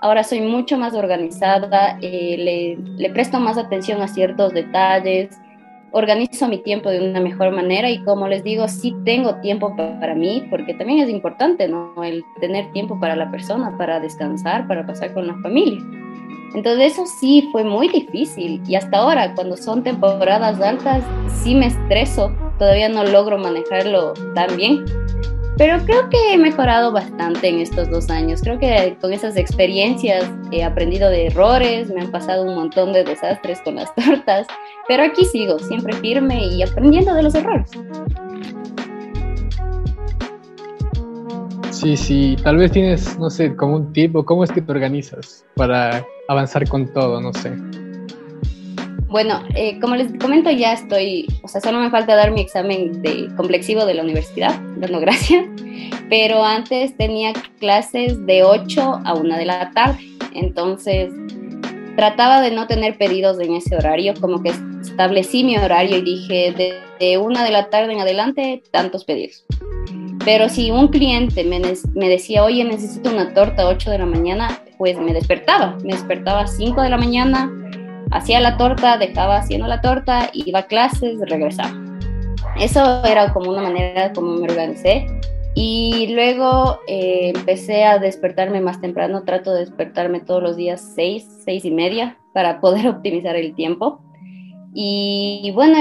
Ahora 0.00 0.24
soy 0.24 0.40
mucho 0.40 0.78
más 0.78 0.94
organizada, 0.94 1.98
eh, 2.02 2.36
le, 2.38 2.76
le, 2.96 3.10
presto 3.10 3.40
más 3.40 3.56
atención 3.56 4.02
a 4.02 4.08
ciertos 4.08 4.52
detalles, 4.52 5.30
organizo 5.90 6.46
mi 6.48 6.58
tiempo 6.58 6.90
de 6.90 7.08
una 7.08 7.20
mejor 7.20 7.50
manera 7.52 7.88
y 7.90 8.02
como 8.04 8.28
les 8.28 8.44
digo, 8.44 8.68
sí 8.68 8.94
tengo 9.04 9.36
tiempo 9.36 9.74
para 9.74 10.14
mí, 10.14 10.46
porque 10.50 10.74
también 10.74 11.00
es 11.00 11.08
importante, 11.08 11.68
¿no? 11.68 12.04
El 12.04 12.22
tener 12.40 12.70
tiempo 12.72 13.00
para 13.00 13.16
la 13.16 13.30
persona, 13.30 13.76
para 13.78 13.98
descansar, 13.98 14.66
para 14.68 14.86
pasar 14.86 15.14
con 15.14 15.26
la 15.26 15.34
familia. 15.38 15.80
Entonces 16.54 16.92
eso 16.92 17.06
sí 17.20 17.48
fue 17.52 17.64
muy 17.64 17.88
difícil 17.88 18.62
y 18.66 18.76
hasta 18.76 18.98
ahora 18.98 19.34
cuando 19.34 19.56
son 19.56 19.82
temporadas 19.82 20.60
altas 20.60 21.02
sí 21.42 21.54
me 21.54 21.66
estreso, 21.66 22.32
todavía 22.58 22.88
no 22.88 23.04
logro 23.04 23.38
manejarlo 23.38 24.12
tan 24.34 24.56
bien. 24.56 24.84
Pero 25.58 25.78
creo 25.86 26.08
que 26.10 26.34
he 26.34 26.38
mejorado 26.38 26.92
bastante 26.92 27.48
en 27.48 27.60
estos 27.60 27.88
dos 27.88 28.10
años. 28.10 28.42
Creo 28.42 28.58
que 28.58 28.96
con 29.00 29.12
esas 29.12 29.36
experiencias 29.36 30.30
he 30.52 30.62
aprendido 30.62 31.08
de 31.08 31.28
errores, 31.28 31.88
me 31.88 32.02
han 32.02 32.10
pasado 32.10 32.44
un 32.44 32.54
montón 32.54 32.92
de 32.92 33.04
desastres 33.04 33.60
con 33.62 33.76
las 33.76 33.94
tortas, 33.96 34.46
pero 34.86 35.02
aquí 35.02 35.24
sigo, 35.24 35.58
siempre 35.58 35.94
firme 35.94 36.46
y 36.46 36.62
aprendiendo 36.62 37.14
de 37.14 37.22
los 37.22 37.34
errores. 37.34 37.70
Sí, 41.70 41.96
sí, 41.96 42.36
tal 42.42 42.56
vez 42.56 42.72
tienes, 42.72 43.18
no 43.18 43.30
sé, 43.30 43.54
como 43.54 43.76
un 43.76 43.92
tipo, 43.92 44.24
¿cómo 44.24 44.44
es 44.44 44.50
que 44.50 44.60
te 44.60 44.72
organizas 44.72 45.44
para 45.54 46.04
avanzar 46.28 46.68
con 46.68 46.92
todo? 46.92 47.20
No 47.20 47.32
sé. 47.34 47.52
Bueno, 49.08 49.42
eh, 49.54 49.78
como 49.80 49.94
les 49.94 50.12
comento, 50.18 50.50
ya 50.50 50.72
estoy, 50.72 51.26
o 51.42 51.48
sea, 51.48 51.60
solo 51.60 51.78
me 51.78 51.90
falta 51.90 52.16
dar 52.16 52.32
mi 52.32 52.40
examen 52.40 53.02
de 53.02 53.28
complexivo 53.36 53.86
de 53.86 53.94
la 53.94 54.02
universidad, 54.02 54.60
dando 54.76 55.00
gracias, 55.00 55.44
pero 56.08 56.44
antes 56.44 56.96
tenía 56.96 57.32
clases 57.60 58.26
de 58.26 58.42
8 58.42 59.02
a 59.04 59.14
1 59.14 59.36
de 59.36 59.44
la 59.44 59.70
tarde, 59.70 60.00
entonces 60.34 61.12
trataba 61.96 62.40
de 62.40 62.50
no 62.50 62.66
tener 62.66 62.98
pedidos 62.98 63.40
en 63.40 63.54
ese 63.54 63.76
horario, 63.76 64.12
como 64.20 64.42
que 64.42 64.52
establecí 64.82 65.44
mi 65.44 65.56
horario 65.56 65.98
y 65.98 66.02
dije 66.02 66.52
de, 66.56 66.74
de 66.98 67.18
1 67.18 67.42
de 67.42 67.50
la 67.50 67.70
tarde 67.70 67.92
en 67.92 68.00
adelante, 68.00 68.62
tantos 68.70 69.04
pedidos. 69.04 69.44
Pero 70.24 70.48
si 70.48 70.72
un 70.72 70.88
cliente 70.88 71.44
me, 71.44 71.60
me, 71.94 72.08
decía, 72.08 72.42
oye, 72.42 72.64
necesito 72.64 73.10
una 73.10 73.32
torta 73.32 73.62
a 73.62 73.68
8 73.68 73.90
de 73.90 73.98
la 73.98 74.06
mañana, 74.06 74.60
pues 74.76 74.98
me 74.98 75.12
despertaba. 75.12 75.78
Me 75.84 75.92
despertaba 75.92 76.40
a 76.40 76.46
5 76.48 76.82
de 76.82 76.90
la 76.90 76.96
mañana, 76.98 77.48
hacía 78.16 78.40
la 78.40 78.56
torta, 78.56 78.96
dejaba 78.96 79.36
haciendo 79.36 79.66
la 79.66 79.80
torta, 79.80 80.30
iba 80.32 80.60
a 80.60 80.66
clases, 80.66 81.18
regresaba. 81.28 81.74
Eso 82.58 83.04
era 83.04 83.32
como 83.32 83.50
una 83.50 83.62
manera 83.62 84.12
como 84.12 84.32
me 84.32 84.48
organicé. 84.48 85.06
Y 85.54 86.08
luego 86.14 86.80
eh, 86.86 87.32
empecé 87.34 87.84
a 87.84 87.98
despertarme 87.98 88.60
más 88.60 88.80
temprano, 88.80 89.24
trato 89.24 89.52
de 89.52 89.60
despertarme 89.60 90.20
todos 90.20 90.42
los 90.42 90.56
días 90.56 90.92
6, 90.94 91.42
6 91.44 91.64
y 91.64 91.70
media 91.70 92.18
para 92.32 92.60
poder 92.60 92.88
optimizar 92.96 93.36
el 93.36 93.54
tiempo. 93.54 94.00
Y 94.74 95.52
bueno, 95.54 95.78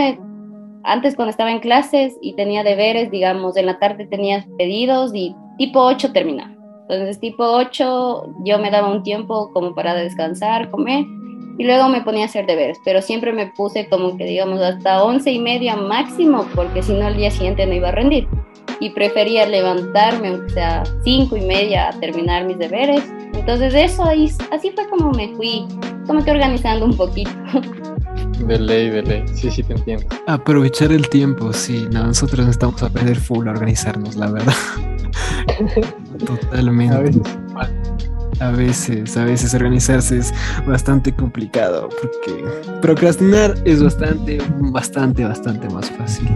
antes 0.83 1.15
cuando 1.15 1.31
estaba 1.31 1.51
en 1.51 1.59
clases 1.59 2.17
y 2.21 2.35
tenía 2.35 2.63
deberes, 2.63 3.11
digamos, 3.11 3.57
en 3.57 3.65
la 3.65 3.79
tarde 3.79 4.07
tenía 4.07 4.45
pedidos 4.57 5.13
y 5.13 5.35
tipo 5.57 5.81
8 5.81 6.11
terminaba. 6.13 6.53
Entonces 6.87 7.19
tipo 7.19 7.43
8 7.43 8.35
yo 8.45 8.59
me 8.59 8.71
daba 8.71 8.91
un 8.91 9.03
tiempo 9.03 9.51
como 9.53 9.73
para 9.73 9.95
descansar, 9.95 10.69
comer 10.69 11.05
y 11.57 11.63
luego 11.63 11.87
me 11.89 12.01
ponía 12.01 12.23
a 12.23 12.25
hacer 12.25 12.45
deberes, 12.45 12.79
pero 12.83 13.01
siempre 13.01 13.31
me 13.33 13.47
puse 13.47 13.87
como 13.87 14.17
que 14.17 14.25
digamos 14.25 14.61
hasta 14.61 15.03
11 15.03 15.31
y 15.31 15.39
media 15.39 15.75
máximo 15.75 16.45
porque 16.53 16.83
si 16.83 16.93
no 16.93 17.07
el 17.07 17.17
día 17.17 17.31
siguiente 17.31 17.65
no 17.65 17.73
iba 17.73 17.89
a 17.89 17.91
rendir 17.91 18.27
y 18.79 18.89
prefería 18.89 19.45
levantarme 19.45 20.29
aunque 20.29 20.53
sea 20.53 20.83
5 21.03 21.37
y 21.37 21.41
media 21.41 21.89
a 21.89 21.99
terminar 21.99 22.45
mis 22.45 22.57
deberes. 22.57 23.03
Entonces 23.33 23.73
eso 23.73 24.03
ahí, 24.03 24.29
así 24.51 24.71
fue 24.71 24.87
como 24.89 25.11
me 25.11 25.35
fui 25.35 25.65
como 26.07 26.23
que 26.23 26.31
organizando 26.31 26.85
un 26.85 26.95
poquito. 26.95 27.31
De 28.45 28.59
ley, 28.59 28.89
de 28.89 29.01
ley. 29.01 29.23
Sí, 29.33 29.49
sí, 29.49 29.63
te 29.63 29.73
entiendo. 29.73 30.05
Aprovechar 30.27 30.91
el 30.91 31.09
tiempo, 31.09 31.51
sí. 31.53 31.87
nosotros 31.91 32.39
necesitamos 32.39 32.83
aprender 32.83 33.17
full 33.17 33.47
a 33.47 33.51
organizarnos, 33.51 34.15
la 34.15 34.31
verdad. 34.31 34.53
Totalmente. 36.25 36.95
A 36.95 36.99
veces. 36.99 37.21
A 38.39 38.51
veces, 38.51 39.53
organizarse 39.53 40.17
es 40.17 40.33
bastante 40.67 41.13
complicado 41.13 41.89
porque 41.89 42.43
procrastinar 42.81 43.55
es 43.65 43.81
bastante, 43.81 44.39
bastante, 44.59 45.23
bastante 45.23 45.69
más 45.69 45.89
fácil, 45.91 46.27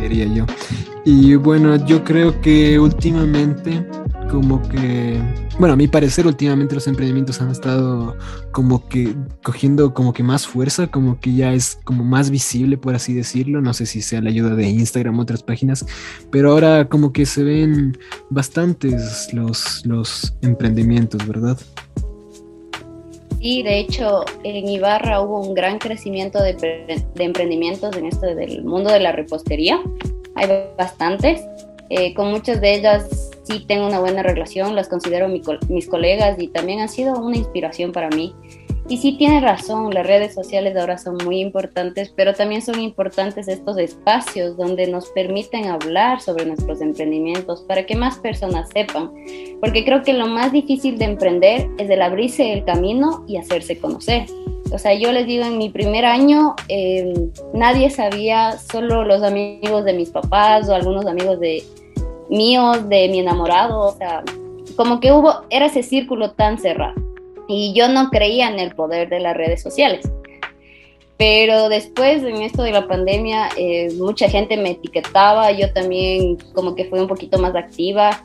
diría 0.00 0.26
yo. 0.26 0.46
Y 1.04 1.34
bueno, 1.36 1.76
yo 1.86 2.04
creo 2.04 2.40
que 2.40 2.78
últimamente 2.78 3.86
como 4.28 4.62
que, 4.68 5.20
bueno, 5.58 5.74
a 5.74 5.76
mi 5.76 5.88
parecer 5.88 6.26
últimamente 6.26 6.74
los 6.74 6.86
emprendimientos 6.86 7.40
han 7.40 7.50
estado 7.50 8.16
como 8.52 8.88
que 8.88 9.14
cogiendo 9.42 9.94
como 9.94 10.12
que 10.12 10.22
más 10.22 10.46
fuerza, 10.46 10.86
como 10.86 11.18
que 11.18 11.34
ya 11.34 11.52
es 11.52 11.78
como 11.84 12.04
más 12.04 12.30
visible, 12.30 12.76
por 12.76 12.94
así 12.94 13.14
decirlo, 13.14 13.60
no 13.60 13.74
sé 13.74 13.86
si 13.86 14.02
sea 14.02 14.20
la 14.20 14.30
ayuda 14.30 14.54
de 14.54 14.68
Instagram 14.68 15.18
o 15.18 15.22
otras 15.22 15.42
páginas, 15.42 15.86
pero 16.30 16.52
ahora 16.52 16.88
como 16.88 17.12
que 17.12 17.26
se 17.26 17.42
ven 17.42 17.96
bastantes 18.30 19.32
los, 19.32 19.84
los 19.84 20.34
emprendimientos, 20.42 21.26
¿verdad? 21.26 21.58
Sí, 23.40 23.62
de 23.62 23.78
hecho, 23.78 24.24
en 24.42 24.68
Ibarra 24.68 25.20
hubo 25.20 25.40
un 25.40 25.54
gran 25.54 25.78
crecimiento 25.78 26.42
de, 26.42 26.54
de 26.54 27.24
emprendimientos 27.24 27.96
en 27.96 28.06
esto 28.06 28.26
del 28.26 28.64
mundo 28.64 28.90
de 28.90 29.00
la 29.00 29.12
repostería. 29.12 29.80
Hay 30.34 30.48
bastantes. 30.76 31.40
Eh, 31.90 32.12
con 32.12 32.30
muchas 32.30 32.60
de 32.60 32.74
ellas 32.74 33.08
sí 33.48 33.64
tengo 33.66 33.86
una 33.86 34.00
buena 34.00 34.22
relación, 34.22 34.76
las 34.76 34.88
considero 34.88 35.28
mis 35.28 35.88
colegas 35.88 36.40
y 36.40 36.48
también 36.48 36.80
han 36.80 36.88
sido 36.88 37.18
una 37.18 37.36
inspiración 37.36 37.92
para 37.92 38.10
mí. 38.10 38.34
Y 38.90 38.96
sí 38.96 39.18
tiene 39.18 39.40
razón, 39.40 39.92
las 39.92 40.06
redes 40.06 40.32
sociales 40.32 40.74
ahora 40.74 40.96
son 40.96 41.18
muy 41.22 41.40
importantes, 41.40 42.10
pero 42.16 42.32
también 42.32 42.62
son 42.62 42.80
importantes 42.80 43.46
estos 43.46 43.76
espacios 43.76 44.56
donde 44.56 44.86
nos 44.86 45.10
permiten 45.10 45.66
hablar 45.66 46.22
sobre 46.22 46.46
nuestros 46.46 46.80
emprendimientos 46.80 47.60
para 47.62 47.84
que 47.84 47.94
más 47.94 48.16
personas 48.16 48.70
sepan, 48.70 49.12
porque 49.60 49.84
creo 49.84 50.02
que 50.02 50.14
lo 50.14 50.26
más 50.26 50.52
difícil 50.52 50.96
de 50.96 51.04
emprender 51.04 51.68
es 51.76 51.90
el 51.90 52.00
abrirse 52.00 52.50
el 52.50 52.64
camino 52.64 53.26
y 53.28 53.36
hacerse 53.36 53.78
conocer. 53.78 54.24
O 54.72 54.78
sea, 54.78 54.94
yo 54.94 55.12
les 55.12 55.26
digo, 55.26 55.44
en 55.44 55.58
mi 55.58 55.68
primer 55.68 56.06
año 56.06 56.54
eh, 56.68 57.12
nadie 57.52 57.90
sabía, 57.90 58.56
solo 58.58 59.04
los 59.04 59.22
amigos 59.22 59.84
de 59.84 59.92
mis 59.92 60.08
papás 60.08 60.66
o 60.68 60.74
algunos 60.74 61.04
amigos 61.04 61.40
de, 61.40 61.62
míos, 62.30 62.88
de 62.88 63.08
mi 63.08 63.20
enamorado, 63.20 63.80
o 63.80 63.92
sea, 63.92 64.22
como 64.76 65.00
que 65.00 65.12
hubo, 65.12 65.42
era 65.50 65.66
ese 65.66 65.82
círculo 65.82 66.32
tan 66.32 66.58
cerrado. 66.58 66.94
Y 67.48 67.72
yo 67.74 67.88
no 67.88 68.10
creía 68.10 68.48
en 68.48 68.58
el 68.58 68.74
poder 68.74 69.08
de 69.08 69.20
las 69.20 69.36
redes 69.36 69.62
sociales. 69.62 70.10
Pero 71.16 71.68
después, 71.68 72.22
en 72.22 72.42
esto 72.42 72.62
de 72.62 72.70
la 72.70 72.86
pandemia, 72.86 73.48
eh, 73.56 73.88
mucha 73.98 74.28
gente 74.28 74.56
me 74.56 74.70
etiquetaba, 74.70 75.50
yo 75.50 75.72
también 75.72 76.36
como 76.54 76.76
que 76.76 76.84
fui 76.84 77.00
un 77.00 77.08
poquito 77.08 77.38
más 77.38 77.56
activa 77.56 78.22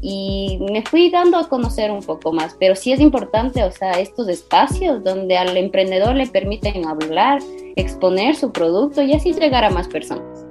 y 0.00 0.58
me 0.70 0.82
fui 0.82 1.10
dando 1.10 1.36
a 1.38 1.48
conocer 1.48 1.90
un 1.90 2.02
poco 2.02 2.32
más. 2.32 2.56
Pero 2.60 2.76
sí 2.76 2.92
es 2.92 3.00
importante, 3.00 3.64
o 3.64 3.72
sea, 3.72 3.98
estos 3.98 4.28
espacios 4.28 5.02
donde 5.02 5.36
al 5.36 5.56
emprendedor 5.56 6.14
le 6.14 6.28
permiten 6.28 6.86
hablar, 6.86 7.40
exponer 7.74 8.36
su 8.36 8.52
producto 8.52 9.02
y 9.02 9.14
así 9.14 9.32
llegar 9.32 9.64
a 9.64 9.70
más 9.70 9.88
personas. 9.88 10.47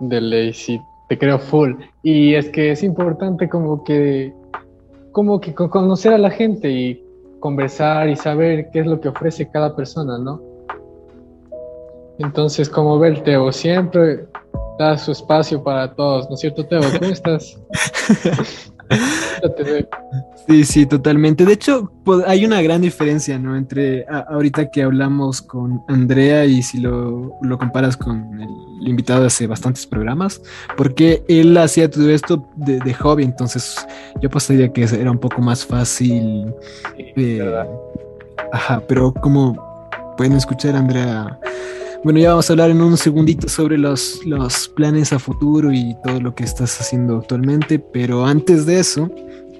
De 0.00 0.20
ley, 0.20 0.52
sí, 0.52 0.80
te 1.08 1.18
creo 1.18 1.38
full. 1.38 1.74
Y 2.02 2.34
es 2.34 2.48
que 2.50 2.72
es 2.72 2.82
importante 2.82 3.48
como 3.48 3.84
que, 3.84 4.32
como 5.12 5.40
que 5.40 5.54
conocer 5.54 6.14
a 6.14 6.18
la 6.18 6.30
gente 6.30 6.70
y 6.70 7.04
conversar 7.40 8.08
y 8.08 8.16
saber 8.16 8.70
qué 8.72 8.80
es 8.80 8.86
lo 8.86 9.00
que 9.00 9.08
ofrece 9.08 9.50
cada 9.50 9.74
persona, 9.74 10.18
¿no? 10.18 10.40
Entonces, 12.18 12.68
como 12.68 12.98
ver, 12.98 13.22
Teo, 13.22 13.50
siempre 13.50 14.26
da 14.78 14.98
su 14.98 15.12
espacio 15.12 15.62
para 15.62 15.94
todos, 15.94 16.28
¿no 16.28 16.34
es 16.34 16.40
cierto, 16.40 16.64
Teo? 16.66 16.80
¿Cómo 16.98 17.12
estás? 17.12 17.58
Sí, 20.48 20.64
sí, 20.64 20.86
totalmente. 20.86 21.44
De 21.44 21.52
hecho, 21.52 21.92
hay 22.26 22.44
una 22.44 22.60
gran 22.60 22.80
diferencia, 22.80 23.38
¿no? 23.38 23.56
Entre 23.56 24.04
ahorita 24.08 24.70
que 24.70 24.82
hablamos 24.82 25.42
con 25.42 25.82
Andrea 25.86 26.44
y 26.44 26.62
si 26.62 26.80
lo, 26.80 27.30
comparas 27.58 27.96
con 27.96 28.40
el, 28.40 28.48
invitado 28.88 29.20
de 29.20 29.26
hace 29.26 29.46
bastantes 29.46 29.86
programas, 29.86 30.40
porque 30.76 31.22
él 31.28 31.56
hacía 31.56 31.90
todo 31.90 32.10
esto 32.10 32.48
de, 32.56 32.94
hobby, 32.94 33.24
entonces 33.24 33.86
yo 34.20 34.30
pensaría 34.30 34.72
que 34.72 34.82
era 34.82 35.10
un 35.10 35.18
poco 35.18 35.40
más 35.40 35.64
fácil. 35.64 36.52
Eh, 36.96 37.64
ajá, 38.52 38.82
pero 38.88 39.12
como 39.14 39.54
pueden 40.16 40.32
escuchar, 40.32 40.74
Andrea. 40.74 41.38
Bueno, 42.02 42.18
ya 42.18 42.30
vamos 42.30 42.48
a 42.48 42.54
hablar 42.54 42.70
en 42.70 42.80
un 42.80 42.96
segundito 42.96 43.46
sobre 43.46 43.76
los, 43.76 44.24
los 44.24 44.68
planes 44.68 45.12
a 45.12 45.18
futuro 45.18 45.70
y 45.70 45.94
todo 46.02 46.18
lo 46.18 46.34
que 46.34 46.44
estás 46.44 46.80
haciendo 46.80 47.18
actualmente, 47.18 47.78
pero 47.78 48.24
antes 48.24 48.64
de 48.64 48.80
eso, 48.80 49.10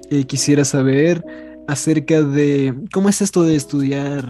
eh, 0.09 0.23
quisiera 0.23 0.65
saber 0.65 1.23
acerca 1.67 2.23
de 2.23 2.73
cómo 2.91 3.09
es 3.09 3.21
esto 3.21 3.43
de 3.43 3.55
estudiar, 3.55 4.25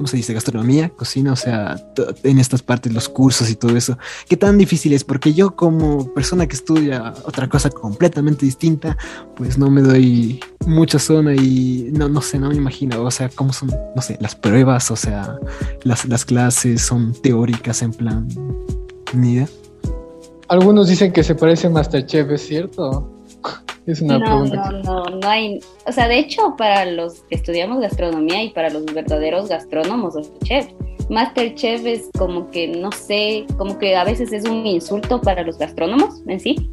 ¿cómo 0.00 0.08
se 0.08 0.16
dice? 0.16 0.32
Gastronomía, 0.32 0.88
cocina, 0.88 1.34
o 1.34 1.36
sea, 1.36 1.76
en 2.22 2.38
estas 2.38 2.62
partes, 2.62 2.90
los 2.90 3.10
cursos 3.10 3.50
y 3.50 3.54
todo 3.54 3.76
eso. 3.76 3.98
¿Qué 4.26 4.34
tan 4.34 4.56
difícil 4.56 4.94
es? 4.94 5.04
Porque 5.04 5.34
yo 5.34 5.54
como 5.54 6.14
persona 6.14 6.46
que 6.46 6.56
estudia 6.56 7.12
otra 7.26 7.50
cosa 7.50 7.68
completamente 7.68 8.46
distinta, 8.46 8.96
pues 9.36 9.58
no 9.58 9.70
me 9.70 9.82
doy 9.82 10.40
mucha 10.64 10.98
zona 10.98 11.34
y 11.34 11.90
no, 11.92 12.08
no 12.08 12.22
sé, 12.22 12.38
no 12.38 12.48
me 12.48 12.54
imagino, 12.54 13.02
o 13.02 13.10
sea, 13.10 13.28
cómo 13.28 13.52
son, 13.52 13.74
no 13.94 14.00
sé, 14.00 14.16
las 14.22 14.34
pruebas, 14.34 14.90
o 14.90 14.96
sea, 14.96 15.36
las, 15.82 16.06
las 16.06 16.24
clases 16.24 16.80
son 16.80 17.12
teóricas 17.12 17.82
en 17.82 17.92
plan, 17.92 18.26
ni 19.12 19.34
idea. 19.34 19.48
Algunos 20.48 20.88
dicen 20.88 21.12
que 21.12 21.22
se 21.22 21.34
parece 21.34 21.66
a 21.66 21.70
Masterchef, 21.70 22.30
¿es 22.30 22.46
cierto? 22.46 23.19
Es 23.90 24.00
una 24.00 24.18
no, 24.18 24.44
No, 24.44 24.70
no, 24.82 25.04
no 25.04 25.28
hay. 25.28 25.60
O 25.86 25.92
sea, 25.92 26.06
de 26.06 26.18
hecho, 26.18 26.54
para 26.56 26.84
los 26.84 27.20
que 27.22 27.34
estudiamos 27.34 27.80
gastronomía 27.80 28.42
y 28.42 28.50
para 28.50 28.70
los 28.70 28.84
verdaderos 28.86 29.48
gastrónomos 29.48 30.14
o 30.14 30.22
chefs, 30.44 30.72
Masterchef 31.08 31.84
es 31.84 32.08
como 32.16 32.50
que, 32.50 32.68
no 32.68 32.92
sé, 32.92 33.44
como 33.58 33.78
que 33.78 33.96
a 33.96 34.04
veces 34.04 34.32
es 34.32 34.44
un 34.44 34.64
insulto 34.64 35.20
para 35.20 35.42
los 35.42 35.58
gastrónomos 35.58 36.22
en 36.28 36.38
sí. 36.38 36.70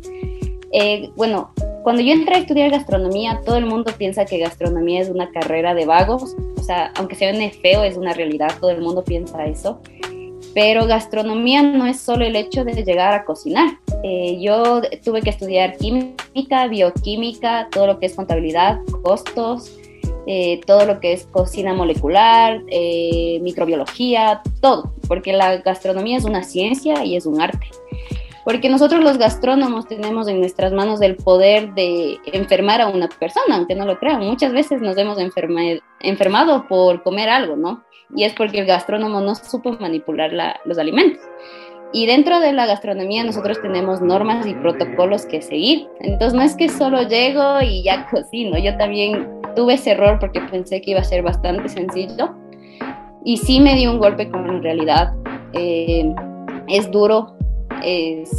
Eh, 0.73 1.09
bueno, 1.15 1.51
cuando 1.81 2.03
yo 2.03 2.11
entré 2.11 2.35
a 2.35 2.39
estudiar 2.39 2.69
gastronomía, 2.69 3.41
todo 3.45 3.57
el 3.57 3.65
mundo 3.65 3.91
piensa 3.97 4.25
que 4.25 4.37
gastronomía 4.37 5.01
es 5.01 5.09
una 5.09 5.31
carrera 5.31 5.73
de 5.73 5.85
vagos. 5.85 6.35
O 6.55 6.61
sea, 6.61 6.91
aunque 6.97 7.15
se 7.15 7.31
ve 7.31 7.51
feo, 7.61 7.83
es 7.83 7.97
una 7.97 8.13
realidad, 8.13 8.51
todo 8.59 8.69
el 8.69 8.81
mundo 8.81 9.03
piensa 9.03 9.45
eso. 9.45 9.81
Pero 10.53 10.85
gastronomía 10.85 11.63
no 11.63 11.87
es 11.87 11.99
solo 11.99 12.25
el 12.25 12.35
hecho 12.35 12.63
de 12.63 12.83
llegar 12.83 13.13
a 13.13 13.25
cocinar. 13.25 13.79
Eh, 14.03 14.37
yo 14.39 14.81
tuve 15.03 15.21
que 15.21 15.29
estudiar 15.29 15.77
química, 15.77 16.67
bioquímica, 16.67 17.67
todo 17.71 17.87
lo 17.87 17.99
que 17.99 18.05
es 18.05 18.15
contabilidad, 18.15 18.79
costos, 19.03 19.75
eh, 20.27 20.61
todo 20.65 20.85
lo 20.85 20.99
que 20.99 21.13
es 21.13 21.25
cocina 21.25 21.73
molecular, 21.73 22.61
eh, 22.67 23.39
microbiología, 23.41 24.41
todo, 24.61 24.93
porque 25.07 25.33
la 25.33 25.57
gastronomía 25.57 26.17
es 26.17 26.25
una 26.25 26.43
ciencia 26.43 27.03
y 27.03 27.15
es 27.15 27.25
un 27.25 27.41
arte. 27.41 27.67
Porque 28.43 28.69
nosotros 28.69 29.03
los 29.03 29.17
gastrónomos 29.17 29.87
tenemos 29.87 30.27
en 30.29 30.39
nuestras 30.39 30.71
manos 30.71 31.01
el 31.01 31.17
poder 31.17 31.73
de 31.73 32.17
enfermar 32.31 32.79
a 32.79 32.87
una 32.87 33.09
persona, 33.09 33.57
aunque 33.57 33.75
no 33.75 33.85
lo 33.85 33.99
crean. 33.99 34.25
Muchas 34.25 34.53
veces 34.53 34.81
nos 34.81 34.97
hemos 34.97 35.17
enfermado 35.99 36.65
por 36.69 37.03
comer 37.03 37.27
algo, 37.27 37.57
¿no? 37.57 37.83
y 38.15 38.23
es 38.23 38.33
porque 38.33 38.59
el 38.59 38.65
gastrónomo 38.65 39.21
no 39.21 39.35
supo 39.35 39.73
manipular 39.79 40.31
los 40.65 40.77
alimentos. 40.77 41.21
Y 41.93 42.05
dentro 42.05 42.39
de 42.39 42.51
la 42.51 42.65
gastronomía 42.65 43.23
nosotros 43.23 43.61
tenemos 43.61 44.01
normas 44.01 44.45
y 44.45 44.53
protocolos 44.53 45.25
que 45.25 45.41
seguir. 45.41 45.87
Entonces 45.99 46.33
no 46.33 46.41
es 46.41 46.55
que 46.55 46.69
solo 46.69 47.03
llego 47.03 47.61
y 47.61 47.83
ya 47.83 48.07
cocino. 48.11 48.57
Yo 48.57 48.75
también 48.77 49.27
tuve 49.55 49.75
ese 49.75 49.91
error 49.91 50.19
porque 50.19 50.41
pensé 50.41 50.81
que 50.81 50.91
iba 50.91 50.99
a 50.99 51.05
ser 51.05 51.23
bastante 51.23 51.69
sencillo. 51.69 52.35
Y 53.23 53.37
sí 53.37 53.59
me 53.59 53.75
dio 53.75 53.91
un 53.91 53.99
golpe 53.99 54.29
con 54.29 54.61
realidad. 54.61 55.13
Eh, 55.53 56.13
es 56.67 56.91
duro, 56.91 57.35
es 57.83 58.31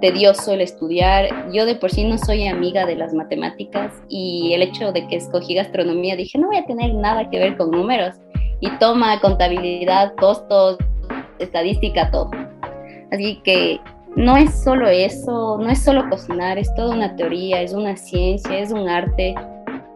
tedioso 0.00 0.52
el 0.52 0.60
estudiar. 0.60 1.50
Yo 1.52 1.66
de 1.66 1.74
por 1.74 1.90
sí 1.90 2.04
no 2.04 2.18
soy 2.18 2.46
amiga 2.46 2.86
de 2.86 2.96
las 2.96 3.14
matemáticas 3.14 3.92
y 4.08 4.52
el 4.54 4.62
hecho 4.62 4.92
de 4.92 5.06
que 5.08 5.16
escogí 5.16 5.54
gastronomía 5.54 6.16
dije 6.16 6.38
no 6.38 6.48
voy 6.48 6.56
a 6.56 6.66
tener 6.66 6.94
nada 6.94 7.30
que 7.30 7.38
ver 7.38 7.56
con 7.56 7.70
números 7.70 8.16
y 8.60 8.70
toma 8.78 9.20
contabilidad, 9.20 10.14
costos, 10.16 10.78
estadística, 11.38 12.10
todo. 12.10 12.30
Así 13.12 13.40
que 13.44 13.78
no 14.16 14.36
es 14.36 14.52
solo 14.64 14.88
eso, 14.88 15.58
no 15.58 15.68
es 15.68 15.82
solo 15.82 16.08
cocinar, 16.08 16.58
es 16.58 16.74
toda 16.74 16.94
una 16.94 17.14
teoría, 17.14 17.62
es 17.62 17.72
una 17.72 17.96
ciencia, 17.96 18.58
es 18.58 18.72
un 18.72 18.88
arte, 18.88 19.34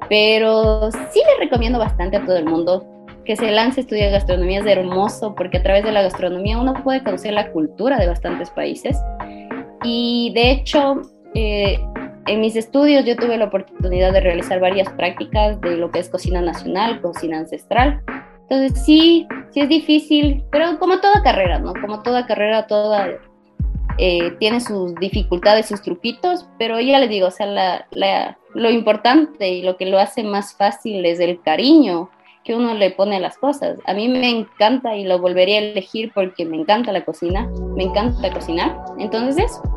pero 0.09 0.91
sí 0.91 1.21
le 1.21 1.45
recomiendo 1.45 1.79
bastante 1.79 2.19
a 2.19 2.25
todo 2.25 2.37
el 2.37 2.45
mundo 2.45 2.87
que 3.25 3.35
se 3.35 3.51
lance 3.51 3.81
a 3.81 3.83
estudiar 3.83 4.13
gastronomía, 4.13 4.61
es 4.61 4.67
hermoso 4.67 5.35
porque 5.35 5.59
a 5.59 5.63
través 5.63 5.83
de 5.85 5.93
la 5.93 6.03
gastronomía 6.03 6.59
uno 6.59 6.75
puede 6.85 7.03
conocer 7.03 7.33
la 7.33 7.51
cultura 7.51 7.99
de 7.99 8.07
bastantes 8.07 8.51
países. 8.51 8.97
Y 9.83 10.33
de 10.35 10.51
hecho, 10.53 11.03
eh, 11.35 11.81
en 12.27 12.41
mis 12.41 12.55
estudios 12.55 13.05
yo 13.05 13.17
tuve 13.17 13.37
la 13.37 13.47
oportunidad 13.47 14.13
de 14.13 14.21
realizar 14.21 14.61
varias 14.61 14.89
prácticas 14.91 15.61
de 15.61 15.77
lo 15.77 15.91
que 15.91 15.99
es 15.99 16.09
cocina 16.09 16.41
nacional, 16.41 17.01
cocina 17.01 17.39
ancestral, 17.39 18.01
entonces 18.49 18.85
sí, 18.85 19.27
sí 19.51 19.61
es 19.61 19.69
difícil, 19.69 20.45
pero 20.53 20.79
como 20.79 21.01
toda 21.01 21.23
carrera, 21.23 21.59
¿no? 21.59 21.73
Como 21.75 22.03
toda 22.03 22.27
carrera, 22.27 22.69
toda 22.69 23.09
eh, 23.99 24.31
tiene 24.39 24.61
sus 24.61 24.95
dificultades, 24.97 25.67
sus 25.67 25.83
truquitos, 25.83 26.47
pero 26.59 26.79
ya 26.81 27.01
les 27.01 27.11
digo, 27.11 27.27
o 27.27 27.31
sea, 27.33 27.87
lo 28.55 28.71
importante 28.71 29.49
y 29.49 29.63
lo 29.63 29.77
que 29.77 29.87
lo 29.87 29.99
hace 29.99 30.23
más 30.23 30.55
fácil 30.55 31.05
es 31.07 31.19
el 31.19 31.41
cariño 31.41 32.09
que 32.45 32.55
uno 32.55 32.75
le 32.75 32.93
pone 32.93 33.17
a 33.17 33.21
las 33.21 33.37
cosas. 33.37 33.81
A 33.85 33.95
mí 33.95 34.09
me 34.09 34.31
encanta 34.31 34.95
y 34.95 35.03
lo 35.03 35.19
volvería 35.19 35.59
a 35.59 35.63
elegir 35.63 36.13
porque 36.15 36.45
me 36.45 36.57
encanta 36.57 36.93
la 36.93 37.05
cocina, 37.05 37.51
me 37.75 37.83
encanta 37.83 38.33
cocinar. 38.33 38.77
Entonces 38.99 39.45
eso. 39.45 39.76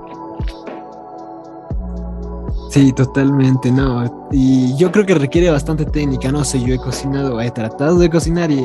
Sí, 2.69 2.93
totalmente, 2.93 3.71
no. 3.71 4.27
Y 4.31 4.77
yo 4.77 4.91
creo 4.91 5.03
que 5.03 5.15
requiere 5.15 5.49
bastante 5.49 5.85
técnica, 5.85 6.31
no 6.31 6.43
sé, 6.43 6.61
yo 6.61 6.75
he 6.75 6.77
cocinado, 6.77 7.41
he 7.41 7.49
tratado 7.49 7.97
de 7.97 8.11
cocinar 8.11 8.51
y 8.51 8.63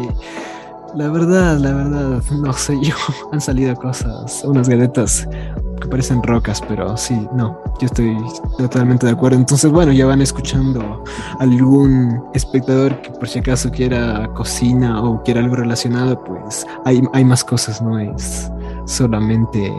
la 0.94 1.08
verdad, 1.08 1.56
la 1.58 1.72
verdad, 1.72 2.22
no 2.30 2.52
sé, 2.52 2.78
yo 2.82 2.94
han 3.32 3.40
salido 3.40 3.74
cosas, 3.74 4.44
unas 4.44 4.68
galletas 4.68 5.26
que 5.80 5.88
parecen 5.88 6.22
rocas, 6.22 6.62
pero 6.68 6.94
sí, 6.98 7.26
no, 7.34 7.58
yo 7.80 7.86
estoy 7.86 8.14
totalmente 8.58 9.06
de 9.06 9.12
acuerdo. 9.12 9.38
Entonces, 9.38 9.70
bueno, 9.70 9.90
ya 9.90 10.04
van 10.04 10.20
escuchando 10.20 11.02
algún 11.40 12.22
espectador 12.34 13.00
que 13.00 13.10
por 13.10 13.26
si 13.26 13.38
acaso 13.38 13.70
quiera 13.70 14.28
cocina 14.34 15.02
o 15.02 15.22
quiera 15.22 15.40
algo 15.40 15.56
relacionado, 15.56 16.22
pues 16.22 16.66
hay, 16.84 17.02
hay 17.14 17.24
más 17.24 17.42
cosas, 17.42 17.80
no 17.80 17.98
es 17.98 18.50
solamente 18.84 19.72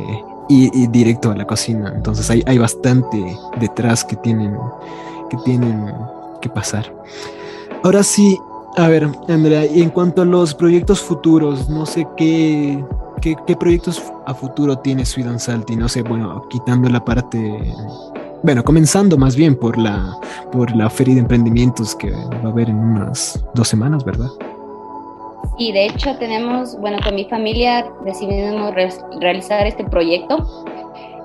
y, 0.50 0.88
directo 0.88 1.32
a 1.32 1.36
la 1.36 1.46
cocina. 1.46 1.92
Entonces 1.96 2.30
hay, 2.30 2.44
hay 2.46 2.58
bastante 2.58 3.38
detrás 3.60 4.04
que 4.04 4.16
tienen, 4.18 4.58
que 5.30 5.38
tienen 5.46 5.94
que 6.42 6.50
pasar. 6.50 6.94
Ahora 7.84 8.04
sí, 8.04 8.40
a 8.78 8.88
ver, 8.88 9.08
Andrea, 9.30 9.66
y 9.66 9.82
en 9.82 9.90
cuanto 9.90 10.22
a 10.22 10.26
los 10.26 10.54
proyectos 10.54 11.02
futuros, 11.02 11.70
no 11.70 11.86
sé 11.86 12.08
qué, 12.18 12.84
qué, 13.22 13.56
proyectos 13.56 14.02
a 14.26 14.34
futuro 14.34 14.78
tiene 14.80 15.06
Sweden 15.06 15.40
Salty, 15.40 15.76
no 15.76 15.88
sé, 15.88 16.02
bueno, 16.02 16.48
quitando 16.50 16.90
la 16.90 17.04
parte, 17.04 17.74
bueno, 18.44 18.64
comenzando 18.64 19.18
más 19.18 19.36
bien 19.36 19.56
por 19.56 19.78
la, 19.78 20.18
por 20.52 20.76
la 20.76 20.90
feria 20.90 21.16
de 21.16 21.22
emprendimientos 21.22 21.96
que 21.96 22.12
va 22.12 22.40
a 22.44 22.48
haber 22.48 22.70
en 22.70 22.78
unas 22.78 23.44
dos 23.54 23.68
semanas, 23.68 24.04
¿verdad? 24.04 24.30
Y 25.58 25.71
de 25.71 25.86
hecho 25.86 26.17
tenemos, 26.17 26.78
bueno, 26.80 26.98
con 27.04 27.15
mi 27.15 27.26
familia 27.26 27.86
decidimos 28.04 28.74
realizar 29.19 29.65
este 29.65 29.86
proyecto, 29.86 30.65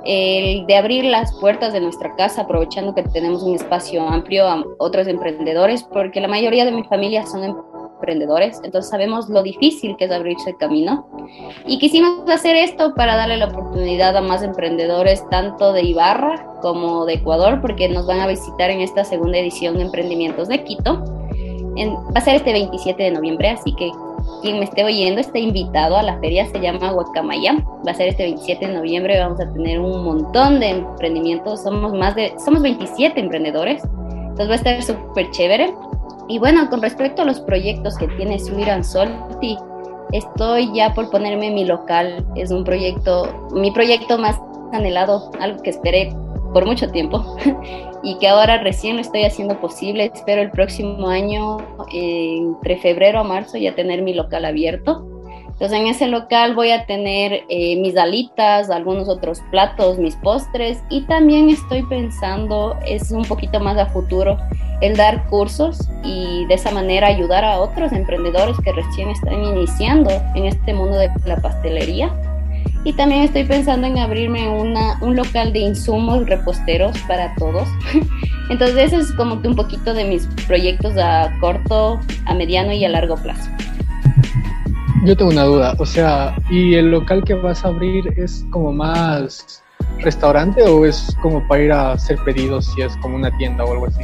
el 0.05 0.67
de 0.67 0.77
abrir 0.77 1.05
las 1.05 1.33
puertas 1.41 1.73
de 1.73 1.81
nuestra 1.81 2.15
casa 2.17 2.43
aprovechando 2.43 2.95
que 2.95 3.03
tenemos 3.03 3.43
un 3.43 3.55
espacio 3.55 4.03
amplio 4.09 4.47
a 4.47 4.65
otros 4.79 5.07
emprendedores, 5.09 5.83
porque 5.83 6.21
la 6.21 6.29
mayoría 6.29 6.65
de 6.65 6.73
mi 6.73 6.85
familia 6.85 7.27
son 7.27 7.45
emprendedores, 7.45 8.61
entonces 8.65 8.91
sabemos 8.91 9.29
lo 9.29 9.43
difícil 9.43 9.97
que 9.97 10.07
es 10.07 10.11
abrirse 10.11 10.55
camino. 10.57 11.07
Y 11.67 11.79
quisimos 11.79 12.29
hacer 12.31 12.57
esto 12.57 12.95
para 12.95 13.17
darle 13.17 13.37
la 13.37 13.47
oportunidad 13.47 14.17
a 14.17 14.23
más 14.23 14.43
emprendedores, 14.43 15.29
tanto 15.29 15.73
de 15.73 15.83
Ibarra 15.83 16.47
como 16.63 17.05
de 17.05 17.15
Ecuador, 17.15 17.61
porque 17.61 17.89
nos 17.89 18.07
van 18.07 18.21
a 18.21 18.27
visitar 18.27 18.71
en 18.71 18.81
esta 18.81 19.05
segunda 19.05 19.39
edición 19.39 19.77
de 19.77 19.83
Emprendimientos 19.83 20.49
de 20.49 20.65
Quito. 20.65 21.20
Va 21.89 22.13
a 22.15 22.21
ser 22.21 22.37
este 22.37 22.53
27 22.53 23.03
de 23.03 23.11
noviembre, 23.11 23.51
así 23.51 23.73
que 23.75 23.91
quien 24.43 24.59
me 24.59 24.65
esté 24.65 24.85
oyendo 24.85 25.21
está 25.21 25.39
invitado 25.39 25.97
a 25.97 26.03
la 26.03 26.19
feria, 26.19 26.47
se 26.47 26.61
llama 26.61 26.91
Guacamaya, 26.93 27.65
va 27.87 27.93
a 27.93 27.95
ser 27.95 28.09
este 28.09 28.25
27 28.25 28.67
de 28.67 28.75
noviembre, 28.75 29.19
vamos 29.19 29.41
a 29.41 29.53
tener 29.53 29.81
un 29.81 30.05
montón 30.05 30.61
de 30.61 30.71
emprendimientos, 30.71 31.63
somos 31.63 31.93
más 31.93 32.15
de, 32.15 32.35
somos 32.45 32.63
27 32.63 33.19
emprendedores, 33.21 33.83
entonces 34.13 34.49
va 34.49 34.53
a 34.53 34.57
estar 34.57 34.83
súper 34.83 35.31
chévere. 35.31 35.75
Y 36.29 36.39
bueno, 36.39 36.69
con 36.71 36.81
respecto 36.81 37.23
a 37.23 37.25
los 37.25 37.41
proyectos 37.41 37.97
que 37.97 38.07
tiene 38.09 38.39
Suiran 38.39 38.85
Solti, 38.85 39.57
estoy 40.13 40.73
ya 40.75 40.95
por 40.95 41.11
ponerme 41.11 41.51
mi 41.51 41.65
local, 41.65 42.25
es 42.37 42.51
un 42.51 42.65
proyecto, 42.65 43.49
mi 43.53 43.71
proyecto 43.71 44.17
más 44.17 44.39
anhelado, 44.73 45.31
algo 45.41 45.61
que 45.63 45.71
esperé 45.71 46.15
por 46.53 46.67
mucho 46.67 46.91
tiempo 46.91 47.37
y 48.03 48.19
que 48.19 48.29
ahora 48.29 48.59
recién 48.59 48.97
lo 48.97 49.03
estoy 49.03 49.25
haciendo 49.25 49.61
posible. 49.61 50.11
Espero 50.13 50.43
el 50.43 50.51
próximo 50.51 51.09
año, 51.09 51.59
entre 51.93 52.77
febrero 52.79 53.21
o 53.21 53.25
marzo, 53.25 53.59
ya 53.59 53.75
tener 53.75 54.03
mi 54.03 54.15
local 54.15 54.45
abierto. 54.45 55.07
Entonces 55.61 55.79
en 55.79 55.87
ese 55.89 56.07
local 56.07 56.55
voy 56.55 56.71
a 56.71 56.87
tener 56.87 57.43
eh, 57.51 57.79
mis 57.81 57.95
alitas, 57.99 58.71
algunos 58.71 59.11
otros 59.11 59.43
platos, 59.51 59.99
mis 59.99 60.17
postres 60.17 60.83
y 60.89 61.03
también 61.03 61.51
estoy 61.51 61.83
pensando, 61.83 62.77
es 62.87 63.11
un 63.11 63.27
poquito 63.27 63.61
más 63.61 63.77
a 63.77 63.85
futuro, 63.85 64.39
el 64.81 64.97
dar 64.97 65.27
cursos 65.29 65.91
y 66.03 66.47
de 66.47 66.55
esa 66.55 66.71
manera 66.71 67.09
ayudar 67.09 67.45
a 67.45 67.61
otros 67.61 67.93
emprendedores 67.93 68.57
que 68.65 68.73
recién 68.73 69.11
están 69.11 69.45
iniciando 69.45 70.11
en 70.35 70.47
este 70.47 70.73
mundo 70.73 70.97
de 70.97 71.11
la 71.27 71.37
pastelería 71.37 72.11
y 72.85 72.93
también 72.95 73.23
estoy 73.23 73.45
pensando 73.45 73.87
en 73.87 73.99
abrirme 73.99 74.49
una, 74.49 74.99
un 75.01 75.15
local 75.17 75.53
de 75.53 75.59
insumos 75.61 76.27
reposteros 76.27 76.97
para 77.07 77.35
todos. 77.35 77.69
Entonces 78.51 78.93
eso 78.93 78.99
es 78.99 79.13
como 79.13 79.41
que 79.43 79.49
un 79.49 79.57
poquito 79.57 79.93
de 79.95 80.05
mis 80.05 80.27
proyectos 80.47 80.97
a 80.97 81.31
corto, 81.41 82.01
a 82.27 82.35
mediano 82.35 82.73
y 82.73 82.85
a 82.85 82.89
largo 82.89 83.17
plazo. 83.17 83.51
Yo 85.05 85.17
tengo 85.17 85.31
una 85.31 85.45
duda, 85.45 85.75
o 85.79 85.87
sea, 85.87 86.37
¿y 86.51 86.75
el 86.75 86.91
local 86.91 87.25
que 87.25 87.35
vas 87.35 87.65
a 87.65 87.69
abrir 87.69 88.13
es 88.19 88.45
como 88.51 88.73
más 88.73 89.63
restaurante 89.99 90.63
o 90.63 90.85
es 90.85 91.17
como 91.23 91.47
para 91.49 91.63
ir 91.63 91.73
a 91.73 91.93
hacer 91.93 92.19
pedidos 92.25 92.67
si 92.75 92.83
es 92.83 92.97
como 92.99 93.17
una 93.17 93.31
tienda 93.39 93.65
o 93.65 93.73
algo 93.73 93.87
así? 93.87 94.03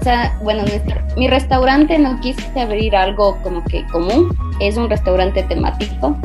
O 0.00 0.04
sea, 0.04 0.36
bueno, 0.42 0.64
mi 1.16 1.28
restaurante 1.28 1.98
no 1.98 2.18
quise 2.20 2.60
abrir 2.60 2.96
algo 2.96 3.38
como 3.42 3.62
que 3.64 3.84
común, 3.86 4.36
es 4.60 4.76
un 4.76 4.88
restaurante 4.88 5.42
temático. 5.44 6.16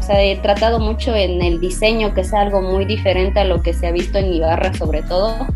O 0.00 0.02
sea, 0.02 0.22
he 0.22 0.36
tratado 0.36 0.80
mucho 0.80 1.14
en 1.14 1.42
el 1.42 1.60
diseño 1.60 2.14
que 2.14 2.24
sea 2.24 2.40
algo 2.40 2.62
muy 2.62 2.86
diferente 2.86 3.38
a 3.38 3.44
lo 3.44 3.62
que 3.62 3.74
se 3.74 3.86
ha 3.86 3.92
visto 3.92 4.16
en 4.16 4.32
Ibarra 4.32 4.72
sobre 4.72 5.02
todo. 5.02 5.46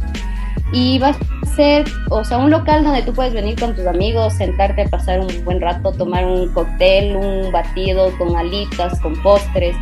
Y 0.70 0.98
va 0.98 1.10
a 1.10 1.46
ser, 1.46 1.86
o 2.10 2.22
sea, 2.24 2.36
un 2.36 2.50
local 2.50 2.84
donde 2.84 3.00
tú 3.02 3.14
puedes 3.14 3.32
venir 3.32 3.58
con 3.58 3.74
tus 3.74 3.86
amigos, 3.86 4.34
sentarte 4.34 4.82
a 4.82 4.88
pasar 4.88 5.20
un 5.20 5.44
buen 5.44 5.62
rato, 5.62 5.92
tomar 5.92 6.26
un 6.26 6.52
cóctel, 6.52 7.16
un 7.16 7.50
batido 7.52 8.10
con 8.18 8.36
alitas, 8.36 9.00
con 9.00 9.14
postres 9.22 9.74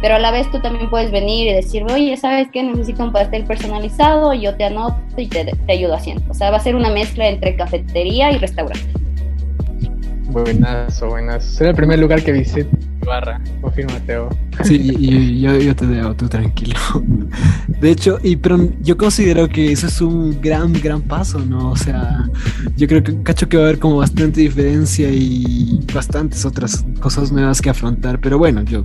pero 0.00 0.14
a 0.14 0.18
la 0.20 0.30
vez 0.30 0.48
tú 0.52 0.60
también 0.60 0.88
puedes 0.90 1.10
venir 1.10 1.48
y 1.48 1.54
decir, 1.54 1.82
oye, 1.90 2.16
¿sabes 2.16 2.46
qué? 2.52 2.62
Necesito 2.62 3.02
un 3.02 3.10
pastel 3.10 3.44
personalizado, 3.44 4.32
yo 4.32 4.54
te 4.56 4.62
anoto 4.62 4.96
y 5.16 5.26
te, 5.26 5.44
te 5.44 5.72
ayudo 5.72 5.94
haciendo. 5.94 6.22
O 6.30 6.34
sea, 6.34 6.52
va 6.52 6.58
a 6.58 6.60
ser 6.60 6.76
una 6.76 6.88
mezcla 6.88 7.26
entre 7.26 7.56
cafetería 7.56 8.30
y 8.30 8.38
restaurante. 8.38 8.86
Buenazo, 10.30 11.08
buenazo. 11.08 11.50
Será 11.50 11.70
el 11.70 11.76
primer 11.76 11.98
lugar 11.98 12.22
que 12.22 12.30
visite 12.30 12.68
Barra, 13.04 13.40
confirma 13.60 13.98
Teo. 14.00 14.28
Sí, 14.64 14.76
y, 14.98 15.40
yo, 15.40 15.56
yo, 15.56 15.74
te 15.74 15.86
dejo, 15.86 16.14
tú 16.14 16.28
tranquilo. 16.28 16.78
De 17.80 17.90
hecho, 17.90 18.18
y 18.22 18.36
pero 18.36 18.58
yo 18.80 18.96
considero 18.96 19.48
que 19.48 19.72
eso 19.72 19.86
es 19.86 20.00
un 20.00 20.40
gran, 20.40 20.72
gran 20.72 21.00
paso, 21.02 21.38
¿no? 21.38 21.70
O 21.70 21.76
sea, 21.76 22.28
yo 22.76 22.86
creo 22.88 23.02
que 23.02 23.22
cacho 23.22 23.48
que 23.48 23.56
va 23.56 23.64
a 23.64 23.66
haber 23.66 23.78
como 23.78 23.96
bastante 23.96 24.40
diferencia 24.40 25.08
y 25.10 25.80
bastantes 25.94 26.44
otras 26.44 26.84
cosas 27.00 27.32
nuevas 27.32 27.62
que 27.62 27.70
afrontar. 27.70 28.20
Pero 28.20 28.38
bueno, 28.38 28.62
yo 28.62 28.84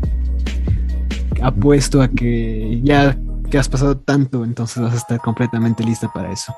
apuesto 1.42 2.02
a 2.02 2.08
que 2.08 2.80
ya 2.84 3.18
que 3.50 3.58
has 3.58 3.70
pasado 3.70 3.98
tanto, 3.98 4.44
entonces 4.44 4.82
vas 4.82 4.94
a 4.94 4.98
estar 4.98 5.20
completamente 5.20 5.84
lista 5.84 6.12
para 6.12 6.32
eso. 6.32 6.56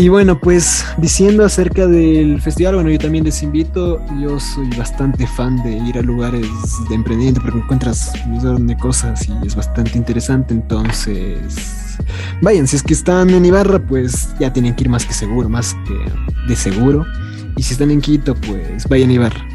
Y 0.00 0.08
bueno, 0.10 0.38
pues 0.38 0.84
diciendo 0.98 1.44
acerca 1.44 1.88
del 1.88 2.40
festival, 2.40 2.76
bueno, 2.76 2.88
yo 2.88 3.00
también 3.00 3.24
les 3.24 3.42
invito, 3.42 4.00
yo 4.22 4.38
soy 4.38 4.70
bastante 4.76 5.26
fan 5.26 5.60
de 5.64 5.72
ir 5.72 5.98
a 5.98 6.02
lugares 6.02 6.46
de 6.88 6.94
emprendimiento 6.94 7.40
porque 7.42 7.58
encuentras 7.58 8.12
un 8.24 8.34
montón 8.34 8.68
de 8.68 8.76
cosas 8.76 9.28
y 9.28 9.32
es 9.44 9.56
bastante 9.56 9.98
interesante, 9.98 10.54
entonces 10.54 11.98
vayan, 12.42 12.68
si 12.68 12.76
es 12.76 12.84
que 12.84 12.94
están 12.94 13.30
en 13.30 13.44
Ibarra, 13.44 13.80
pues 13.80 14.28
ya 14.38 14.52
tienen 14.52 14.76
que 14.76 14.84
ir 14.84 14.88
más 14.88 15.04
que 15.04 15.14
seguro, 15.14 15.48
más 15.48 15.74
que 15.88 15.98
de 16.46 16.54
seguro, 16.54 17.04
y 17.56 17.64
si 17.64 17.72
están 17.72 17.90
en 17.90 18.00
Quito, 18.00 18.36
pues 18.36 18.88
vayan 18.88 19.10
a 19.10 19.14
Ibarra. 19.14 19.48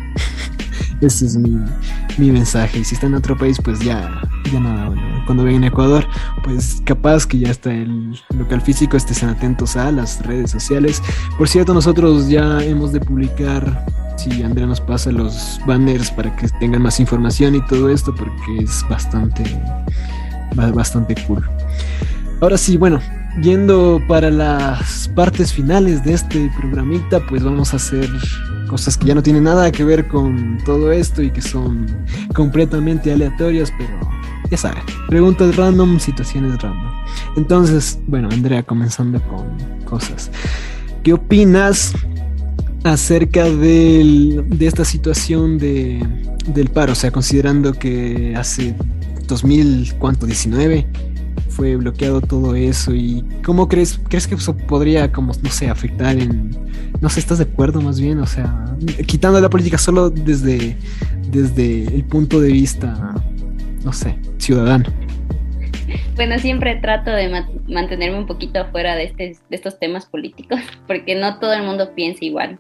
Ese 1.00 1.26
es 1.26 1.38
mi, 1.38 1.58
mi 2.18 2.32
mensaje. 2.32 2.80
Y 2.80 2.84
si 2.84 2.96
está 2.96 3.08
en 3.08 3.16
otro 3.16 3.38
país, 3.38 3.58
pues 3.64 3.80
ya, 3.80 4.22
ya 4.52 4.60
nada. 4.60 4.94
Cuando 5.26 5.44
vengan 5.44 5.64
a 5.66 5.68
Ecuador, 5.68 6.08
pues 6.44 6.82
capaz 6.86 7.26
que 7.26 7.40
ya 7.40 7.50
está 7.50 7.74
el 7.74 8.20
local 8.38 8.62
físico, 8.62 8.98
estén 8.98 9.30
atentos 9.30 9.76
a 9.76 9.92
las 9.92 10.26
redes 10.26 10.52
sociales. 10.52 11.02
Por 11.38 11.48
cierto, 11.48 11.74
nosotros 11.74 12.30
ya 12.30 12.64
hemos 12.64 12.92
de 12.92 13.00
publicar, 13.00 13.86
si 14.18 14.44
Andrea 14.44 14.68
nos 14.68 14.82
pasa 14.82 15.12
los 15.12 15.60
banners 15.66 16.12
para 16.12 16.36
que 16.36 16.48
tengan 16.60 16.82
más 16.82 17.00
información 17.00 17.56
y 17.56 17.66
todo 17.66 17.90
esto, 17.90 18.14
porque 18.14 18.64
es 18.64 18.86
bastante, 18.90 19.44
bastante 20.56 21.16
cool. 21.28 21.44
Ahora 22.42 22.58
sí, 22.58 22.78
bueno, 22.78 23.00
yendo 23.42 24.02
para 24.08 24.30
las 24.30 25.10
partes 25.16 25.54
finales 25.54 26.04
de 26.04 26.14
este 26.14 26.52
programita, 26.58 27.20
pues 27.28 27.44
vamos 27.44 27.74
a 27.74 27.78
hacer 27.78 28.10
cosas 28.68 28.98
que 28.98 29.08
ya 29.08 29.16
no 29.16 29.24
tienen 29.24 29.44
nada 29.44 29.72
que 29.72 29.84
ver 29.84 30.08
con 30.08 30.58
todo 30.66 30.92
esto 30.92 31.22
y 31.22 31.30
que 31.32 31.42
son 31.42 31.88
completamente 32.34 33.14
aleatorias, 33.14 33.72
pero 33.78 34.23
ya 34.50 34.58
saben, 34.58 34.84
preguntas 35.08 35.56
random, 35.56 36.00
situaciones 36.00 36.62
random. 36.62 36.92
Entonces, 37.36 38.00
bueno, 38.08 38.30
Andrea, 38.32 38.64
comenzando 38.64 39.22
con 39.24 39.46
cosas. 39.86 40.32
¿Qué 41.04 41.14
opinas 41.14 41.94
acerca 42.84 43.46
del, 43.46 44.46
de 44.48 44.68
esta 44.68 44.86
situación 44.86 45.58
de, 45.58 46.06
del 46.48 46.70
paro? 46.70 46.94
O 46.94 46.96
sea, 46.96 47.12
considerando 47.12 47.74
que 47.74 48.34
hace 48.38 48.76
2000, 49.28 49.96
¿cuánto? 50.00 50.26
19 50.26 50.88
fue 51.50 51.76
bloqueado 51.76 52.20
todo 52.22 52.56
eso 52.56 52.96
y 52.96 53.24
cómo 53.46 53.68
crees 53.68 54.00
crees 54.10 54.28
que 54.28 54.36
eso 54.36 54.58
podría 54.58 55.12
como 55.12 55.34
no 55.42 55.50
sé 55.52 55.70
afectar 55.70 56.18
en 56.18 56.50
no 57.00 57.10
sé 57.10 57.20
estás 57.20 57.38
de 57.38 57.44
acuerdo 57.44 57.80
más 57.80 58.00
bien 58.00 58.20
o 58.20 58.26
sea 58.26 58.76
quitando 59.06 59.40
la 59.40 59.52
política 59.52 59.78
solo 59.78 60.10
desde 60.10 60.76
desde 61.30 61.84
el 61.96 62.04
punto 62.06 62.40
de 62.40 62.52
vista 62.52 63.14
no 63.84 63.94
sé 63.94 64.18
ciudadano. 64.38 64.86
Bueno 66.16 66.40
siempre 66.40 66.76
trato 66.76 67.12
de 67.12 67.46
mantenerme 67.68 68.18
un 68.18 68.28
poquito 68.28 68.62
afuera 68.62 68.96
de, 68.96 69.06
este, 69.06 69.36
estos 69.50 69.80
temas 69.80 70.06
políticos 70.06 70.60
porque 70.88 71.16
no 71.16 71.40
todo 71.40 71.54
el 71.54 71.64
mundo 71.64 71.94
piensa 71.96 72.26
igual. 72.26 72.60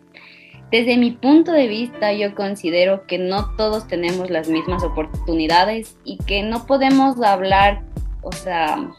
Desde 0.72 0.98
mi 0.98 1.12
punto 1.12 1.52
de 1.52 1.68
vista, 1.68 2.14
yo 2.14 2.34
considero 2.34 3.06
que 3.06 3.20
no 3.20 3.56
todos 3.58 3.88
tenemos 3.88 4.32
las 4.32 4.50
mismas 4.50 4.84
oportunidades 4.84 5.96
y 6.04 6.18
que 6.18 6.42
no 6.42 6.66
podemos 6.66 7.22
hablar 7.22 7.84
o 8.24 8.32
sea, 8.32 8.90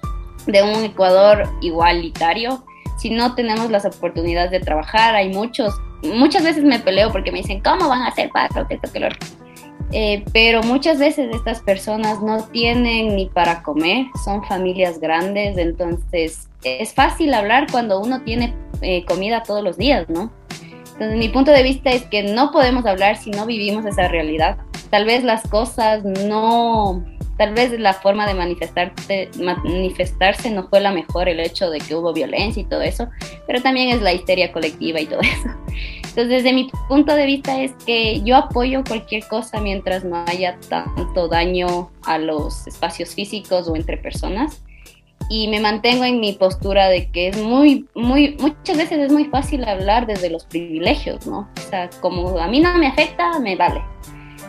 de 0.46 0.62
un 0.62 0.84
Ecuador 0.84 1.48
igualitario, 1.60 2.64
si 2.98 3.10
no 3.10 3.34
tenemos 3.34 3.70
las 3.70 3.84
oportunidades 3.84 4.50
de 4.50 4.60
trabajar, 4.60 5.14
hay 5.14 5.30
muchos, 5.30 5.74
muchas 6.02 6.44
veces 6.44 6.64
me 6.64 6.78
peleo 6.78 7.10
porque 7.10 7.32
me 7.32 7.38
dicen, 7.38 7.60
¿cómo 7.60 7.88
van 7.88 8.02
a 8.02 8.08
hacer 8.08 8.30
paro? 8.30 8.66
Esto, 8.68 8.92
que 8.92 9.00
lo 9.00 9.08
eh, 9.92 10.24
pero 10.32 10.62
muchas 10.62 10.98
veces 10.98 11.34
estas 11.34 11.60
personas 11.60 12.20
no 12.22 12.44
tienen 12.48 13.16
ni 13.16 13.26
para 13.26 13.62
comer, 13.62 14.06
son 14.24 14.44
familias 14.44 14.98
grandes, 14.98 15.56
entonces 15.58 16.48
es 16.64 16.94
fácil 16.94 17.34
hablar 17.34 17.66
cuando 17.70 18.00
uno 18.00 18.22
tiene 18.22 18.54
eh, 18.80 19.04
comida 19.04 19.42
todos 19.42 19.62
los 19.62 19.76
días, 19.76 20.08
¿no? 20.08 20.32
Entonces 20.94 21.18
mi 21.18 21.28
punto 21.28 21.50
de 21.50 21.62
vista 21.62 21.90
es 21.90 22.02
que 22.04 22.22
no 22.22 22.52
podemos 22.52 22.86
hablar 22.86 23.16
si 23.16 23.30
no 23.30 23.46
vivimos 23.46 23.84
esa 23.84 24.08
realidad. 24.08 24.56
Tal 24.90 25.04
vez 25.04 25.24
las 25.24 25.42
cosas 25.42 26.04
no, 26.04 27.04
tal 27.36 27.52
vez 27.52 27.78
la 27.78 27.94
forma 27.94 28.26
de 28.26 28.34
manifestarse, 28.34 29.28
manifestarse 29.40 30.50
no 30.50 30.68
fue 30.68 30.80
la 30.80 30.92
mejor, 30.92 31.28
el 31.28 31.40
hecho 31.40 31.70
de 31.70 31.78
que 31.78 31.94
hubo 31.94 32.12
violencia 32.12 32.62
y 32.62 32.66
todo 32.66 32.82
eso, 32.82 33.08
pero 33.46 33.60
también 33.60 33.88
es 33.88 34.02
la 34.02 34.12
histeria 34.12 34.52
colectiva 34.52 35.00
y 35.00 35.06
todo 35.06 35.20
eso. 35.22 35.48
Entonces, 36.14 36.44
desde 36.44 36.52
mi 36.52 36.70
punto 36.86 37.12
de 37.16 37.26
vista 37.26 37.60
es 37.60 37.72
que 37.84 38.22
yo 38.22 38.36
apoyo 38.36 38.84
cualquier 38.86 39.26
cosa 39.26 39.60
mientras 39.60 40.04
no 40.04 40.24
haya 40.28 40.56
tanto 40.68 41.26
daño 41.26 41.90
a 42.04 42.18
los 42.18 42.68
espacios 42.68 43.16
físicos 43.16 43.66
o 43.66 43.74
entre 43.74 43.96
personas. 43.96 44.62
y 45.30 45.48
me 45.48 45.58
mantengo 45.58 46.04
en 46.04 46.20
mi 46.20 46.34
postura 46.34 46.88
de 46.88 47.10
que 47.10 47.28
es 47.28 47.36
muy, 47.42 47.86
muy, 47.94 48.36
muchas 48.38 48.76
veces 48.76 48.98
es 48.98 49.10
muy 49.10 49.24
fácil 49.24 49.64
hablar 49.64 50.06
desde 50.06 50.28
los 50.28 50.44
privilegios, 50.44 51.26
¿no? 51.26 51.48
O 51.56 51.70
sea, 51.70 51.88
como 52.02 52.38
a 52.38 52.46
mí 52.46 52.60
no 52.60 52.76
me 52.76 52.86
afecta, 52.86 53.38
me 53.40 53.56
vale. 53.56 53.82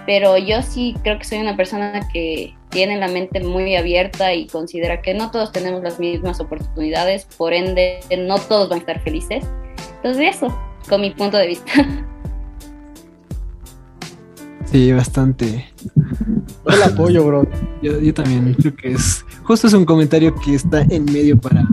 Pero 0.06 0.38
yo 0.38 0.62
sí 0.62 0.94
creo 1.02 1.18
que 1.18 1.24
soy 1.24 1.38
una 1.40 1.56
persona 1.56 2.08
que 2.12 2.54
tiene 2.70 2.98
la 2.98 3.08
mente 3.08 3.40
muy 3.40 3.76
abierta 3.76 4.34
y 4.34 4.48
considera 4.48 5.02
que 5.02 5.14
no 5.14 5.32
todos 5.32 5.54
tenemos 5.54 5.82
las 5.82 5.98
mismas 5.98 6.42
oportunidades, 6.42 7.26
por 7.38 7.54
ende 7.54 8.02
no 8.18 8.38
todos 8.38 8.70
van 8.70 8.80
a 8.80 8.82
estar 8.82 9.00
felices. 9.02 9.46
Entonces 9.96 10.36
eso, 10.36 10.56
con 10.88 11.02
mi 11.02 11.12
punto 11.12 11.38
de 11.38 11.48
vista. 11.48 11.72
Sí, 14.72 14.92
bastante. 14.92 15.72
El 16.66 16.84
apoyo, 16.84 17.24
bro. 17.24 17.48
Yo, 17.82 18.14
también 18.14 18.56
creo 18.56 18.76
que 18.76 18.92
es. 18.94 19.24
Justo 19.44 19.68
es 19.68 19.74
un 19.74 19.86
comentario 19.86 20.36
que 20.36 20.56
está 20.56 20.82
en 20.82 21.06
medio 21.06 21.40
para. 21.40 21.66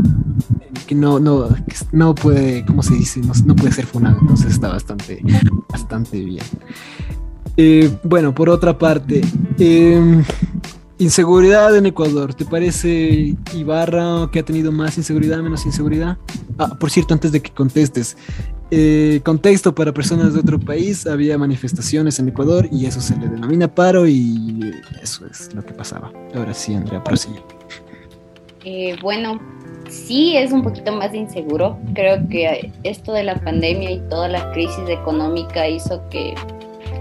Que 0.87 0.95
no, 0.95 1.19
no, 1.19 1.49
no 1.91 2.15
puede, 2.15 2.65
¿cómo 2.65 2.81
se 2.83 2.95
dice? 2.95 3.21
No, 3.45 3.57
puede 3.57 3.73
ser 3.73 3.87
funado, 3.87 4.19
entonces 4.21 4.53
está 4.53 4.69
bastante, 4.69 5.21
bastante 5.69 6.21
bien. 6.21 6.45
Eh, 7.57 7.91
bueno, 8.05 8.33
por 8.33 8.49
otra 8.49 8.79
parte, 8.79 9.23
eh, 9.59 10.23
Inseguridad 11.03 11.77
en 11.77 11.87
Ecuador. 11.87 12.33
¿Te 12.33 12.45
parece 12.45 13.35
Ibarra 13.55 14.29
que 14.31 14.39
ha 14.39 14.45
tenido 14.45 14.71
más 14.71 14.97
inseguridad, 14.99 15.43
menos 15.43 15.67
inseguridad? 15.67 16.17
Ah, 16.59 16.77
por 16.79 16.93
cierto, 16.93 17.13
antes 17.13 17.33
de 17.33 17.43
que 17.43 17.51
contestes, 17.51 18.17
eh, 18.75 19.21
contexto 19.23 19.75
para 19.75 19.93
personas 19.93 20.33
de 20.33 20.41
otro 20.41 20.59
país, 20.59 21.07
había 21.07 21.37
manifestaciones 21.37 22.19
en 22.19 22.29
Ecuador 22.29 22.67
y 22.73 22.87
eso 22.87 23.03
se 23.03 23.15
le 23.19 23.29
denomina 23.29 23.69
paro 23.69 24.09
y 24.09 24.73
eso 25.03 25.27
es 25.27 25.55
lo 25.55 25.63
que 25.63 25.75
pasaba. 25.75 26.11
Ahora 26.35 26.55
sí, 26.55 26.75
Andrea, 26.75 27.05
prosigue. 27.05 27.39
Eh, 28.65 28.97
bueno, 29.03 29.39
sí 29.91 30.39
es 30.39 30.53
un 30.53 30.63
poquito 30.63 30.91
más 30.91 31.13
inseguro. 31.13 31.79
Creo 31.93 32.27
que 32.29 32.73
esto 32.83 33.13
de 33.13 33.25
la 33.25 33.35
pandemia 33.35 33.91
y 33.91 34.01
toda 34.09 34.29
la 34.29 34.51
crisis 34.53 34.89
económica 34.89 35.69
hizo 35.69 36.03
que 36.09 36.35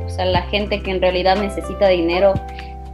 o 0.06 0.10
sea, 0.10 0.26
la 0.26 0.42
gente 0.42 0.84
que 0.84 0.92
en 0.92 1.00
realidad 1.00 1.42
necesita 1.42 1.88
dinero 1.88 2.34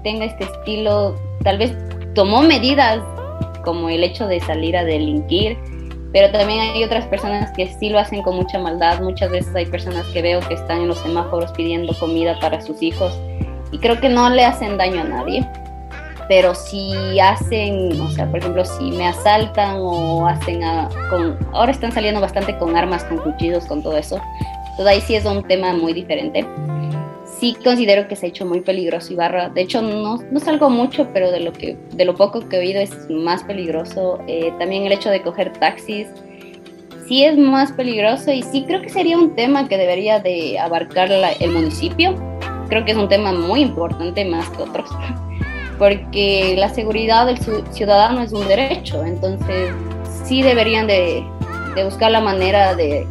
tenga 0.03 0.25
este 0.25 0.43
estilo, 0.43 1.15
tal 1.43 1.57
vez 1.57 1.75
tomó 2.13 2.43
medidas 2.43 3.01
como 3.65 3.89
el 3.89 4.03
hecho 4.03 4.27
de 4.27 4.39
salir 4.39 4.77
a 4.77 4.83
delinquir, 4.83 5.57
pero 6.17 6.31
también 6.31 6.61
hay 6.61 6.83
otras 6.83 7.05
personas 7.05 7.51
que 7.51 7.67
sí 7.67 7.89
lo 7.89 7.99
hacen 7.99 8.23
con 8.23 8.37
mucha 8.37 8.57
maldad. 8.57 9.01
Muchas 9.01 9.29
veces 9.29 9.55
hay 9.55 9.67
personas 9.67 10.03
que 10.07 10.23
veo 10.23 10.39
que 10.39 10.55
están 10.55 10.81
en 10.81 10.87
los 10.87 10.97
semáforos 10.97 11.51
pidiendo 11.51 11.93
comida 11.93 12.39
para 12.39 12.59
sus 12.59 12.81
hijos 12.81 13.13
y 13.71 13.77
creo 13.77 13.99
que 13.99 14.09
no 14.09 14.27
le 14.31 14.43
hacen 14.43 14.79
daño 14.79 15.01
a 15.01 15.03
nadie. 15.03 15.47
Pero 16.27 16.55
si 16.55 17.19
hacen, 17.19 18.01
o 18.01 18.09
sea, 18.09 18.25
por 18.25 18.39
ejemplo, 18.39 18.65
si 18.65 18.89
me 18.89 19.05
asaltan 19.05 19.75
o 19.77 20.25
hacen, 20.25 20.61
con, 21.11 21.37
ahora 21.53 21.71
están 21.71 21.91
saliendo 21.91 22.19
bastante 22.19 22.57
con 22.57 22.75
armas, 22.75 23.03
con 23.03 23.19
cuchillos, 23.19 23.67
con 23.67 23.83
todo 23.83 23.95
eso. 23.95 24.19
Entonces 24.71 24.87
ahí 24.87 25.01
sí 25.01 25.13
es 25.13 25.25
un 25.25 25.43
tema 25.43 25.73
muy 25.73 25.93
diferente 25.93 26.47
sí 27.39 27.55
considero 27.63 28.07
que 28.07 28.15
se 28.15 28.25
ha 28.25 28.29
hecho 28.29 28.45
muy 28.45 28.61
peligroso 28.61 29.13
Ibarra. 29.13 29.49
De 29.49 29.61
hecho, 29.61 29.81
no, 29.81 30.17
no 30.31 30.39
salgo 30.39 30.69
mucho, 30.69 31.07
pero 31.13 31.31
de 31.31 31.39
lo, 31.39 31.53
que, 31.53 31.77
de 31.93 32.05
lo 32.05 32.15
poco 32.15 32.47
que 32.47 32.57
he 32.57 32.59
oído 32.59 32.81
es 32.81 32.91
más 33.09 33.43
peligroso. 33.43 34.19
Eh, 34.27 34.51
también 34.59 34.85
el 34.85 34.91
hecho 34.91 35.09
de 35.09 35.21
coger 35.21 35.53
taxis 35.53 36.07
sí 37.07 37.23
es 37.23 37.37
más 37.37 37.71
peligroso 37.71 38.31
y 38.31 38.43
sí 38.43 38.63
creo 38.67 38.81
que 38.81 38.89
sería 38.89 39.17
un 39.17 39.35
tema 39.35 39.67
que 39.67 39.77
debería 39.77 40.19
de 40.19 40.59
abarcar 40.59 41.09
el 41.11 41.51
municipio. 41.51 42.15
Creo 42.69 42.83
que 42.83 42.91
es 42.91 42.97
un 42.97 43.07
tema 43.07 43.31
muy 43.31 43.61
importante 43.61 44.25
más 44.25 44.49
que 44.49 44.63
otros, 44.63 44.89
porque 45.79 46.55
la 46.57 46.69
seguridad 46.69 47.25
del 47.27 47.37
ciudadano 47.71 48.21
es 48.21 48.33
un 48.33 48.45
derecho, 48.47 49.05
entonces 49.05 49.71
sí 50.25 50.41
deberían 50.41 50.85
de, 50.87 51.23
de 51.75 51.83
buscar 51.85 52.11
la 52.11 52.19
manera 52.19 52.75
de 52.75 53.07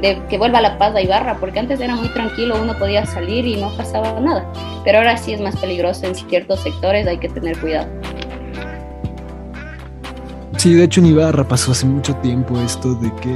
de 0.00 0.22
que 0.28 0.38
vuelva 0.38 0.60
la 0.60 0.78
paz 0.78 0.94
a 0.94 1.00
Ibarra, 1.00 1.36
porque 1.38 1.58
antes 1.58 1.80
era 1.80 1.94
muy 1.94 2.08
tranquilo, 2.08 2.56
uno 2.60 2.76
podía 2.78 3.04
salir 3.06 3.46
y 3.46 3.56
no 3.56 3.70
pasaba 3.76 4.18
nada, 4.20 4.50
pero 4.84 4.98
ahora 4.98 5.16
sí 5.16 5.32
es 5.32 5.40
más 5.40 5.56
peligroso 5.56 6.06
en 6.06 6.14
ciertos 6.14 6.60
sectores, 6.60 7.06
hay 7.06 7.18
que 7.18 7.28
tener 7.28 7.58
cuidado. 7.58 7.88
Sí, 10.56 10.74
de 10.74 10.84
hecho 10.84 11.00
en 11.00 11.06
Ibarra 11.06 11.44
pasó 11.44 11.72
hace 11.72 11.86
mucho 11.86 12.14
tiempo 12.16 12.58
esto 12.60 12.94
de 12.94 13.10
que 13.16 13.34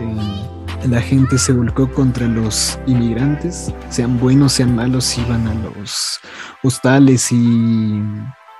la 0.88 1.00
gente 1.00 1.38
se 1.38 1.52
volcó 1.52 1.90
contra 1.90 2.26
los 2.26 2.78
inmigrantes, 2.86 3.72
sean 3.88 4.18
buenos, 4.20 4.52
sean 4.52 4.74
malos, 4.74 5.16
iban 5.16 5.46
a 5.46 5.54
los 5.54 6.20
hostales 6.62 7.32
y, 7.32 8.02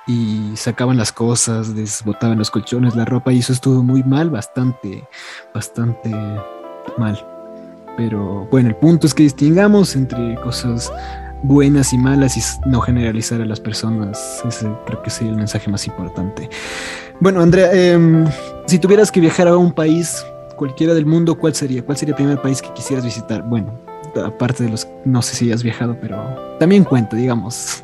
y 0.07 0.51
sacaban 0.55 0.97
las 0.97 1.11
cosas, 1.11 1.75
desbotaban 1.75 2.39
los 2.39 2.49
colchones, 2.49 2.95
la 2.95 3.05
ropa, 3.05 3.31
y 3.31 3.39
eso 3.39 3.53
estuvo 3.53 3.83
muy 3.83 4.03
mal, 4.03 4.31
bastante, 4.31 5.07
bastante 5.53 6.09
mal. 6.97 7.34
Pero 7.97 8.47
bueno, 8.51 8.69
el 8.69 8.75
punto 8.75 9.07
es 9.07 9.13
que 9.13 9.23
distingamos 9.23 9.95
entre 9.95 10.35
cosas 10.35 10.91
buenas 11.43 11.93
y 11.93 11.97
malas 11.97 12.37
y 12.37 12.69
no 12.69 12.81
generalizar 12.81 13.41
a 13.41 13.45
las 13.45 13.59
personas. 13.59 14.41
Ese 14.47 14.67
creo 14.85 15.01
que 15.01 15.09
sería 15.09 15.31
el 15.31 15.37
mensaje 15.37 15.69
más 15.69 15.85
importante. 15.87 16.49
Bueno, 17.19 17.41
Andrea, 17.41 17.71
em, 17.73 18.25
si 18.65 18.79
tuvieras 18.79 19.11
que 19.11 19.19
viajar 19.19 19.47
a 19.47 19.57
un 19.57 19.71
país, 19.71 20.25
cualquiera 20.57 20.93
del 20.93 21.05
mundo, 21.05 21.37
¿cuál 21.37 21.53
sería? 21.53 21.83
¿Cuál 21.83 21.97
sería 21.97 22.13
el 22.13 22.17
primer 22.17 22.41
país 22.41 22.61
que 22.61 22.71
quisieras 22.73 23.05
visitar? 23.05 23.43
Bueno, 23.43 23.79
aparte 24.23 24.63
de 24.63 24.69
los, 24.69 24.87
no 25.05 25.21
sé 25.21 25.35
si 25.35 25.51
has 25.51 25.63
viajado, 25.63 25.97
pero 26.01 26.17
también 26.59 26.83
cuenta, 26.83 27.15
digamos. 27.15 27.83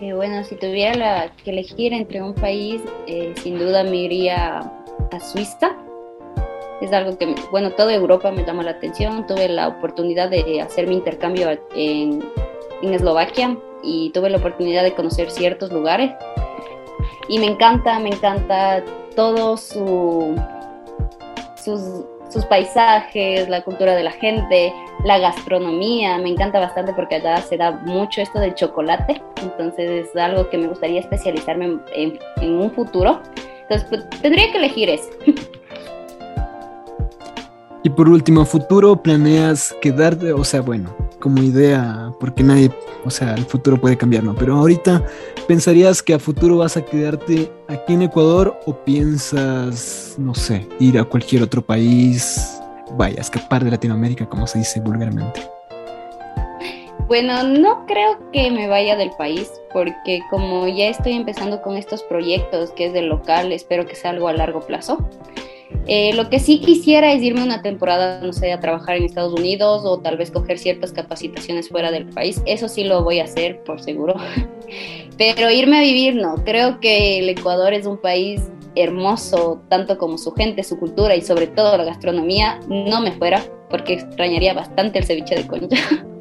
Eh, 0.00 0.12
bueno, 0.12 0.42
si 0.44 0.56
tuviera 0.56 1.30
que 1.42 1.50
elegir 1.50 1.92
entre 1.92 2.22
un 2.22 2.34
país, 2.34 2.80
eh, 3.06 3.34
sin 3.42 3.58
duda 3.58 3.84
me 3.84 3.96
iría 3.96 4.58
a 4.58 5.20
Suiza 5.20 5.83
es 6.80 6.92
algo 6.92 7.16
que, 7.16 7.34
bueno, 7.50 7.70
toda 7.70 7.94
Europa 7.94 8.30
me 8.30 8.44
llama 8.44 8.62
la 8.62 8.72
atención. 8.72 9.26
Tuve 9.26 9.48
la 9.48 9.68
oportunidad 9.68 10.30
de 10.30 10.60
hacer 10.60 10.86
mi 10.86 10.94
intercambio 10.94 11.58
en, 11.74 12.22
Eslovaquia 12.82 13.56
y 13.82 14.10
tuve 14.10 14.28
la 14.28 14.36
oportunidad 14.36 14.82
de 14.82 14.92
conocer 14.92 15.30
ciertos 15.30 15.72
lugares. 15.72 16.12
Y 17.28 17.38
me 17.38 17.46
encanta, 17.46 17.98
me 17.98 18.10
encanta 18.10 18.84
todo 19.16 19.56
su, 19.56 20.36
sus, 21.56 22.04
sus 22.28 22.44
paisajes, 22.44 23.48
la 23.48 23.62
cultura 23.62 23.96
de 23.96 24.02
la 24.02 24.10
gente, 24.10 24.74
la 25.04 25.18
gastronomía. 25.18 26.18
Me 26.18 26.28
encanta 26.28 26.60
bastante 26.60 26.92
porque 26.92 27.14
allá 27.14 27.38
se 27.38 27.56
da 27.56 27.70
mucho 27.70 28.20
esto 28.20 28.38
del 28.38 28.54
chocolate. 28.54 29.22
Entonces 29.42 30.08
es 30.08 30.16
algo 30.16 30.50
que 30.50 30.58
me 30.58 30.66
gustaría 30.66 31.00
especializarme 31.00 31.78
en, 31.94 32.18
en 32.42 32.52
un 32.58 32.70
futuro. 32.70 33.22
Entonces 33.62 33.88
pues, 33.88 34.10
tendría 34.20 34.52
que 34.52 34.58
elegir 34.58 34.90
eso. 34.90 35.08
Y 37.86 37.90
por 37.90 38.08
último, 38.08 38.46
futuro, 38.46 38.96
¿planeas 39.02 39.76
quedarte? 39.82 40.32
O 40.32 40.42
sea, 40.42 40.62
bueno, 40.62 40.96
como 41.20 41.42
idea, 41.42 42.14
porque 42.18 42.42
nadie, 42.42 42.70
o 43.04 43.10
sea, 43.10 43.34
el 43.34 43.44
futuro 43.44 43.78
puede 43.78 43.94
cambiar, 43.94 44.24
¿no? 44.24 44.34
Pero 44.34 44.56
ahorita, 44.56 45.04
¿pensarías 45.46 46.02
que 46.02 46.14
a 46.14 46.18
futuro 46.18 46.56
vas 46.56 46.78
a 46.78 46.82
quedarte 46.82 47.52
aquí 47.68 47.92
en 47.92 48.00
Ecuador 48.00 48.58
o 48.64 48.74
piensas, 48.74 50.14
no 50.16 50.34
sé, 50.34 50.66
ir 50.80 50.98
a 50.98 51.04
cualquier 51.04 51.42
otro 51.42 51.60
país? 51.60 52.58
Vaya, 52.96 53.20
escapar 53.20 53.62
de 53.62 53.72
Latinoamérica, 53.72 54.26
como 54.30 54.46
se 54.46 54.60
dice 54.60 54.80
vulgarmente. 54.80 55.46
Bueno, 57.06 57.42
no 57.42 57.84
creo 57.84 58.30
que 58.32 58.50
me 58.50 58.66
vaya 58.66 58.96
del 58.96 59.10
país, 59.18 59.52
porque 59.74 60.20
como 60.30 60.66
ya 60.68 60.86
estoy 60.86 61.12
empezando 61.12 61.60
con 61.60 61.76
estos 61.76 62.02
proyectos 62.04 62.70
que 62.70 62.86
es 62.86 62.94
del 62.94 63.08
local, 63.08 63.52
espero 63.52 63.84
que 63.84 63.94
sea 63.94 64.12
algo 64.12 64.28
a 64.28 64.32
largo 64.32 64.60
plazo. 64.60 65.06
Eh, 65.86 66.14
lo 66.14 66.30
que 66.30 66.38
sí 66.38 66.60
quisiera 66.60 67.12
es 67.12 67.22
irme 67.22 67.42
una 67.42 67.60
temporada, 67.60 68.20
no 68.22 68.32
sé, 68.32 68.52
a 68.52 68.60
trabajar 68.60 68.96
en 68.96 69.04
Estados 69.04 69.38
Unidos 69.38 69.82
o 69.84 69.98
tal 70.00 70.16
vez 70.16 70.30
coger 70.30 70.58
ciertas 70.58 70.92
capacitaciones 70.92 71.68
fuera 71.68 71.90
del 71.90 72.06
país. 72.06 72.42
Eso 72.46 72.68
sí 72.68 72.84
lo 72.84 73.02
voy 73.04 73.20
a 73.20 73.24
hacer, 73.24 73.62
por 73.64 73.82
seguro. 73.82 74.14
Pero 75.18 75.50
irme 75.50 75.78
a 75.78 75.82
vivir, 75.82 76.16
no. 76.16 76.36
Creo 76.44 76.80
que 76.80 77.18
el 77.18 77.28
Ecuador 77.28 77.74
es 77.74 77.86
un 77.86 77.98
país 77.98 78.42
hermoso, 78.76 79.62
tanto 79.68 79.98
como 79.98 80.18
su 80.18 80.32
gente, 80.32 80.62
su 80.64 80.78
cultura 80.78 81.14
y 81.14 81.20
sobre 81.20 81.46
todo 81.46 81.76
la 81.76 81.84
gastronomía. 81.84 82.60
No 82.68 83.00
me 83.00 83.12
fuera, 83.12 83.42
porque 83.68 83.94
extrañaría 83.94 84.54
bastante 84.54 84.98
el 84.98 85.04
ceviche 85.04 85.34
de 85.36 85.46
concha. 85.46 85.76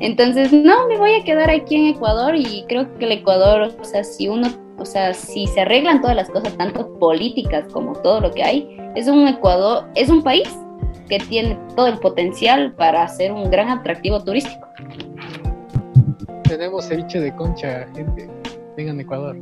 Entonces, 0.00 0.52
no, 0.52 0.88
me 0.88 0.98
voy 0.98 1.14
a 1.14 1.24
quedar 1.24 1.50
aquí 1.50 1.76
en 1.76 1.86
Ecuador 1.94 2.34
y 2.36 2.64
creo 2.68 2.92
que 2.98 3.04
el 3.04 3.12
Ecuador, 3.12 3.72
o 3.80 3.84
sea, 3.84 4.04
si 4.04 4.28
uno 4.28 4.48
o 4.82 4.84
sea, 4.84 5.14
si 5.14 5.46
se 5.46 5.60
arreglan 5.60 6.00
todas 6.00 6.16
las 6.16 6.28
cosas, 6.28 6.56
tanto 6.56 6.98
políticas 6.98 7.64
como 7.72 7.92
todo 7.92 8.20
lo 8.20 8.32
que 8.32 8.42
hay, 8.42 8.76
es 8.96 9.06
un 9.06 9.28
Ecuador, 9.28 9.84
es 9.94 10.08
un 10.10 10.22
país 10.22 10.48
que 11.08 11.18
tiene 11.18 11.56
todo 11.76 11.86
el 11.86 11.98
potencial 11.98 12.74
para 12.74 13.06
ser 13.06 13.32
un 13.32 13.48
gran 13.48 13.68
atractivo 13.68 14.22
turístico. 14.22 14.66
Tenemos 16.42 16.88
ceviche 16.88 17.20
de 17.20 17.34
concha, 17.36 17.86
gente. 17.94 18.28
Vengan 18.76 18.98
a 18.98 19.02
Ecuador. 19.02 19.36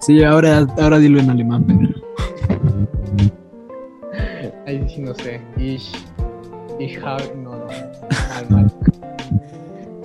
Sí, 0.00 0.22
ahora, 0.22 0.66
ahora 0.78 0.98
dilo 0.98 1.18
en 1.18 1.30
alemán, 1.30 1.64
pero. 1.66 1.88
Ahí 4.66 4.86
sí 4.88 5.00
no 5.00 5.14
sé. 5.14 5.40
Ich, 5.56 5.92
ich 6.78 6.98
habe, 7.02 7.34
no, 7.36 7.56
no. 7.56 7.66
Mal, 7.66 8.46
mal. 8.50 8.75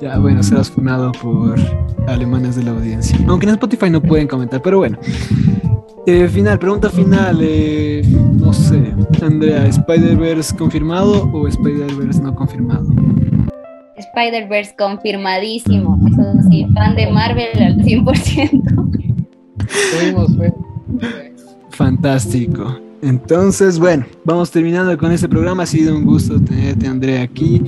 Ya, 0.01 0.17
bueno, 0.17 0.41
serás 0.41 0.71
funado 0.71 1.11
por 1.11 1.59
alemanes 2.07 2.55
de 2.55 2.63
la 2.63 2.71
audiencia. 2.71 3.19
Aunque 3.27 3.45
en 3.45 3.51
Spotify 3.51 3.87
no 3.91 4.01
pueden 4.01 4.27
comentar, 4.27 4.59
pero 4.59 4.79
bueno. 4.79 4.97
Eh, 6.07 6.27
final, 6.27 6.57
pregunta 6.57 6.89
final. 6.89 7.37
Eh, 7.39 8.01
no 8.33 8.51
sé, 8.51 8.95
Andrea, 9.21 9.67
¿Spider-Verse 9.67 10.57
confirmado 10.57 11.29
o 11.31 11.47
Spider-Verse 11.47 12.19
no 12.23 12.33
confirmado? 12.33 12.87
Spider-Verse 13.95 14.73
confirmadísimo. 14.75 15.99
Eso 16.07 16.49
sí, 16.49 16.65
fan 16.73 16.95
de 16.95 17.11
Marvel 17.11 17.61
al 17.61 17.77
100%. 17.77 19.21
Fantástico. 21.69 22.79
Entonces, 23.01 23.79
bueno, 23.79 24.05
vamos 24.23 24.51
terminando 24.51 24.95
con 24.97 25.11
este 25.11 25.27
programa. 25.27 25.63
Ha 25.63 25.65
sido 25.65 25.95
un 25.95 26.05
gusto 26.05 26.39
tenerte, 26.39 26.87
Andrea, 26.87 27.23
aquí. 27.23 27.61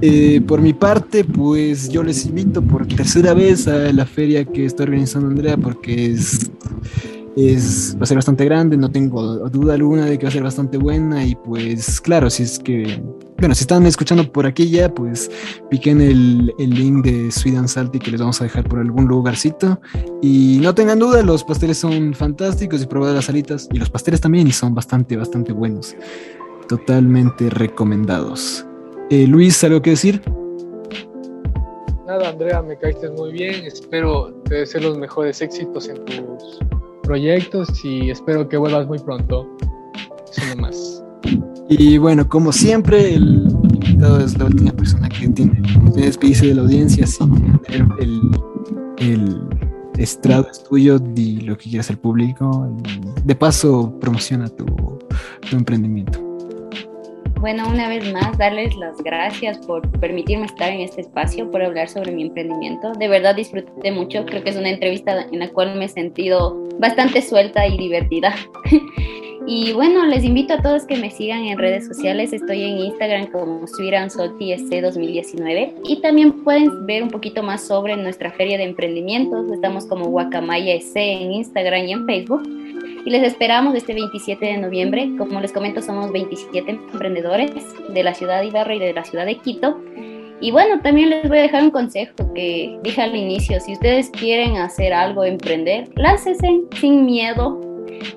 Eh, 0.00 0.40
por 0.46 0.60
mi 0.60 0.72
parte, 0.72 1.24
pues 1.24 1.88
yo 1.88 2.02
les 2.02 2.26
invito 2.26 2.60
por 2.60 2.86
tercera 2.86 3.32
vez 3.32 3.68
a 3.68 3.92
la 3.92 4.04
feria 4.04 4.44
que 4.44 4.64
está 4.64 4.82
organizando 4.82 5.28
Andrea, 5.28 5.56
porque 5.56 6.12
es 6.12 6.50
es, 7.36 7.96
va 7.98 8.02
a 8.02 8.06
ser 8.06 8.16
bastante 8.16 8.44
grande, 8.44 8.76
no 8.76 8.90
tengo 8.90 9.48
duda 9.48 9.74
alguna 9.74 10.06
de 10.06 10.18
que 10.18 10.24
va 10.24 10.28
a 10.28 10.32
ser 10.32 10.42
bastante 10.42 10.78
buena 10.78 11.24
y 11.24 11.34
pues 11.34 12.00
claro, 12.00 12.28
si 12.30 12.42
es 12.42 12.58
que, 12.58 13.02
bueno, 13.38 13.54
si 13.54 13.62
están 13.62 13.86
escuchando 13.86 14.30
por 14.30 14.46
aquí 14.46 14.68
ya, 14.68 14.92
pues 14.92 15.30
piquen 15.70 16.00
el, 16.00 16.52
el 16.58 16.70
link 16.70 17.04
de 17.04 17.30
Sweet 17.30 17.66
Salty 17.66 17.98
que 17.98 18.10
les 18.10 18.20
vamos 18.20 18.40
a 18.40 18.44
dejar 18.44 18.68
por 18.68 18.80
algún 18.80 19.06
lugarcito 19.06 19.80
y 20.22 20.58
no 20.60 20.74
tengan 20.74 20.98
duda, 20.98 21.22
los 21.22 21.44
pasteles 21.44 21.78
son 21.78 22.14
fantásticos 22.14 22.82
y 22.82 22.86
probad 22.86 23.14
las 23.14 23.26
salitas 23.26 23.68
y 23.72 23.78
los 23.78 23.90
pasteles 23.90 24.20
también 24.20 24.46
y 24.46 24.52
son 24.52 24.74
bastante, 24.74 25.16
bastante 25.16 25.52
buenos, 25.52 25.94
totalmente 26.68 27.48
recomendados. 27.50 28.66
Eh, 29.10 29.26
Luis, 29.26 29.62
¿algo 29.64 29.82
que 29.82 29.90
decir? 29.90 30.22
Nada, 32.06 32.30
Andrea, 32.30 32.60
me 32.60 32.76
caíste 32.76 33.08
muy 33.10 33.30
bien. 33.30 33.64
Espero 33.64 34.32
te 34.44 34.56
deseo 34.56 34.80
los 34.80 34.98
mejores 34.98 35.40
éxitos 35.40 35.88
en 35.88 36.04
tus 36.04 36.58
proyectos 37.10 37.84
y 37.84 38.08
espero 38.08 38.48
que 38.48 38.56
vuelvas 38.56 38.86
muy 38.86 39.00
pronto. 39.00 39.44
Eso 40.30 40.56
más 40.58 41.04
Y 41.68 41.98
bueno, 41.98 42.28
como 42.28 42.52
siempre, 42.52 43.16
el 43.16 43.48
invitado 43.74 44.20
es 44.20 44.38
la 44.38 44.44
última 44.44 44.70
persona 44.70 45.08
que 45.08 45.28
tiene 45.28 45.60
que 45.92 46.02
despedirse 46.02 46.46
de 46.46 46.54
la 46.54 46.62
audiencia 46.62 47.04
sin 47.08 47.60
el, 47.98 48.20
el 48.98 49.42
estrado 49.98 50.46
es 50.52 50.62
tuyo 50.62 51.00
y 51.16 51.40
lo 51.40 51.58
que 51.58 51.68
quieras 51.68 51.90
al 51.90 51.98
público. 51.98 52.72
De 53.24 53.34
paso, 53.34 53.92
promociona 54.00 54.48
tu 54.48 54.66
emprendimiento. 55.50 56.29
Bueno, 57.40 57.66
una 57.70 57.88
vez 57.88 58.12
más, 58.12 58.36
darles 58.36 58.76
las 58.76 59.02
gracias 59.02 59.56
por 59.66 59.90
permitirme 59.98 60.44
estar 60.44 60.70
en 60.70 60.82
este 60.82 61.00
espacio, 61.00 61.50
por 61.50 61.62
hablar 61.62 61.88
sobre 61.88 62.12
mi 62.12 62.24
emprendimiento. 62.24 62.92
De 62.92 63.08
verdad 63.08 63.34
disfruté 63.34 63.90
mucho, 63.92 64.26
creo 64.26 64.44
que 64.44 64.50
es 64.50 64.56
una 64.56 64.68
entrevista 64.68 65.26
en 65.32 65.38
la 65.38 65.48
cual 65.48 65.74
me 65.78 65.86
he 65.86 65.88
sentido 65.88 66.68
bastante 66.78 67.22
suelta 67.22 67.66
y 67.66 67.78
divertida. 67.78 68.34
y 69.46 69.72
bueno, 69.72 70.04
les 70.04 70.22
invito 70.22 70.52
a 70.52 70.60
todos 70.60 70.84
que 70.84 70.96
me 70.96 71.10
sigan 71.10 71.46
en 71.46 71.56
redes 71.56 71.86
sociales. 71.86 72.34
Estoy 72.34 72.62
en 72.62 72.76
Instagram 72.76 73.28
como 73.28 73.66
SC 73.66 74.82
2019 74.82 75.76
y 75.84 76.02
también 76.02 76.44
pueden 76.44 76.84
ver 76.84 77.02
un 77.02 77.10
poquito 77.10 77.42
más 77.42 77.66
sobre 77.66 77.96
nuestra 77.96 78.30
feria 78.32 78.58
de 78.58 78.64
emprendimientos. 78.64 79.50
Estamos 79.50 79.86
como 79.86 80.10
Guacamaya 80.10 80.74
SC 80.74 80.96
en 80.96 81.32
Instagram 81.32 81.86
y 81.86 81.92
en 81.92 82.04
Facebook 82.04 82.42
y 83.04 83.10
les 83.10 83.22
esperamos 83.22 83.74
este 83.74 83.94
27 83.94 84.44
de 84.44 84.58
noviembre. 84.58 85.10
Como 85.16 85.40
les 85.40 85.52
comento, 85.52 85.82
somos 85.82 86.12
27 86.12 86.70
emprendedores 86.70 87.50
de 87.88 88.02
la 88.02 88.14
ciudad 88.14 88.40
de 88.40 88.46
Ibarra 88.46 88.74
y 88.74 88.78
de 88.78 88.92
la 88.92 89.04
ciudad 89.04 89.26
de 89.26 89.36
Quito. 89.38 89.80
Y 90.40 90.50
bueno, 90.52 90.80
también 90.80 91.10
les 91.10 91.28
voy 91.28 91.38
a 91.38 91.42
dejar 91.42 91.62
un 91.62 91.70
consejo 91.70 92.14
que 92.34 92.78
dije 92.82 93.02
al 93.02 93.14
inicio, 93.14 93.60
si 93.60 93.74
ustedes 93.74 94.08
quieren 94.10 94.56
hacer 94.56 94.92
algo, 94.92 95.24
emprender, 95.24 95.90
láncesen 95.96 96.64
sin 96.80 97.04
miedo, 97.04 97.60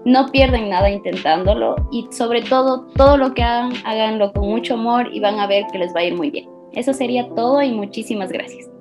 no 0.05 0.27
pierden 0.31 0.69
nada 0.69 0.89
intentándolo 0.89 1.75
y 1.91 2.07
sobre 2.11 2.41
todo, 2.41 2.87
todo 2.95 3.17
lo 3.17 3.33
que 3.33 3.43
hagan, 3.43 3.73
háganlo 3.83 4.31
con 4.31 4.47
mucho 4.47 4.75
amor 4.75 5.09
y 5.11 5.19
van 5.19 5.39
a 5.39 5.47
ver 5.47 5.65
que 5.71 5.79
les 5.79 5.93
va 5.93 5.99
a 5.99 6.05
ir 6.05 6.15
muy 6.15 6.29
bien. 6.29 6.47
Eso 6.73 6.93
sería 6.93 7.27
todo 7.35 7.61
y 7.61 7.71
muchísimas 7.71 8.31
gracias. 8.31 8.72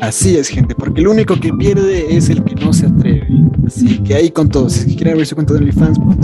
Así 0.00 0.36
es, 0.36 0.48
gente, 0.48 0.74
porque 0.74 1.00
el 1.00 1.08
único 1.08 1.40
que 1.40 1.52
pierde 1.52 2.16
es 2.16 2.28
el 2.28 2.44
que 2.44 2.54
no 2.54 2.72
se 2.72 2.86
atreve. 2.86 3.26
Así 3.66 3.98
que 4.00 4.14
ahí 4.14 4.30
con 4.30 4.48
todos. 4.48 4.74
Si 4.74 4.94
quieren 4.94 5.14
abrir 5.14 5.26
su 5.26 5.34
cuenta 5.34 5.54
de 5.54 5.60
OnlyFans, 5.60 5.98
pues 5.98 6.18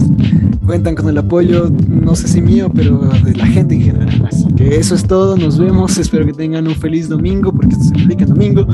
cuentan 0.67 0.95
con 0.95 1.09
el 1.09 1.19
apoyo, 1.19 1.71
no 1.89 2.15
sé 2.15 2.29
si 2.29 2.41
mío, 2.41 2.71
pero 2.73 2.99
de 3.25 3.35
la 3.35 3.47
gente 3.47 3.75
en 3.75 3.83
general. 3.83 4.29
Así 4.31 4.47
que 4.55 4.77
eso 4.77 4.95
es 4.95 5.07
todo. 5.07 5.37
Nos 5.37 5.59
vemos. 5.59 5.97
Espero 5.99 6.27
que 6.27 6.33
tengan 6.33 6.69
un 6.69 6.75
feliz 6.75 7.09
domingo, 7.09 7.51
porque 7.53 7.73
esto 7.73 7.85
se 7.85 7.93
publica 7.93 8.25
en 8.25 8.31
domingo. 8.31 8.67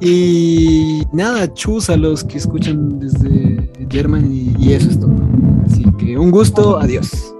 Y 0.00 1.02
nada, 1.12 1.52
chus 1.54 1.90
a 1.90 1.96
los 1.96 2.22
que 2.22 2.38
escuchan 2.38 3.00
desde 3.00 3.70
Germany. 3.90 4.54
Y 4.58 4.72
eso 4.72 4.90
es 4.90 5.00
todo. 5.00 5.14
Así 5.66 5.84
que 5.98 6.18
un 6.18 6.30
gusto. 6.30 6.78
Adiós. 6.78 7.31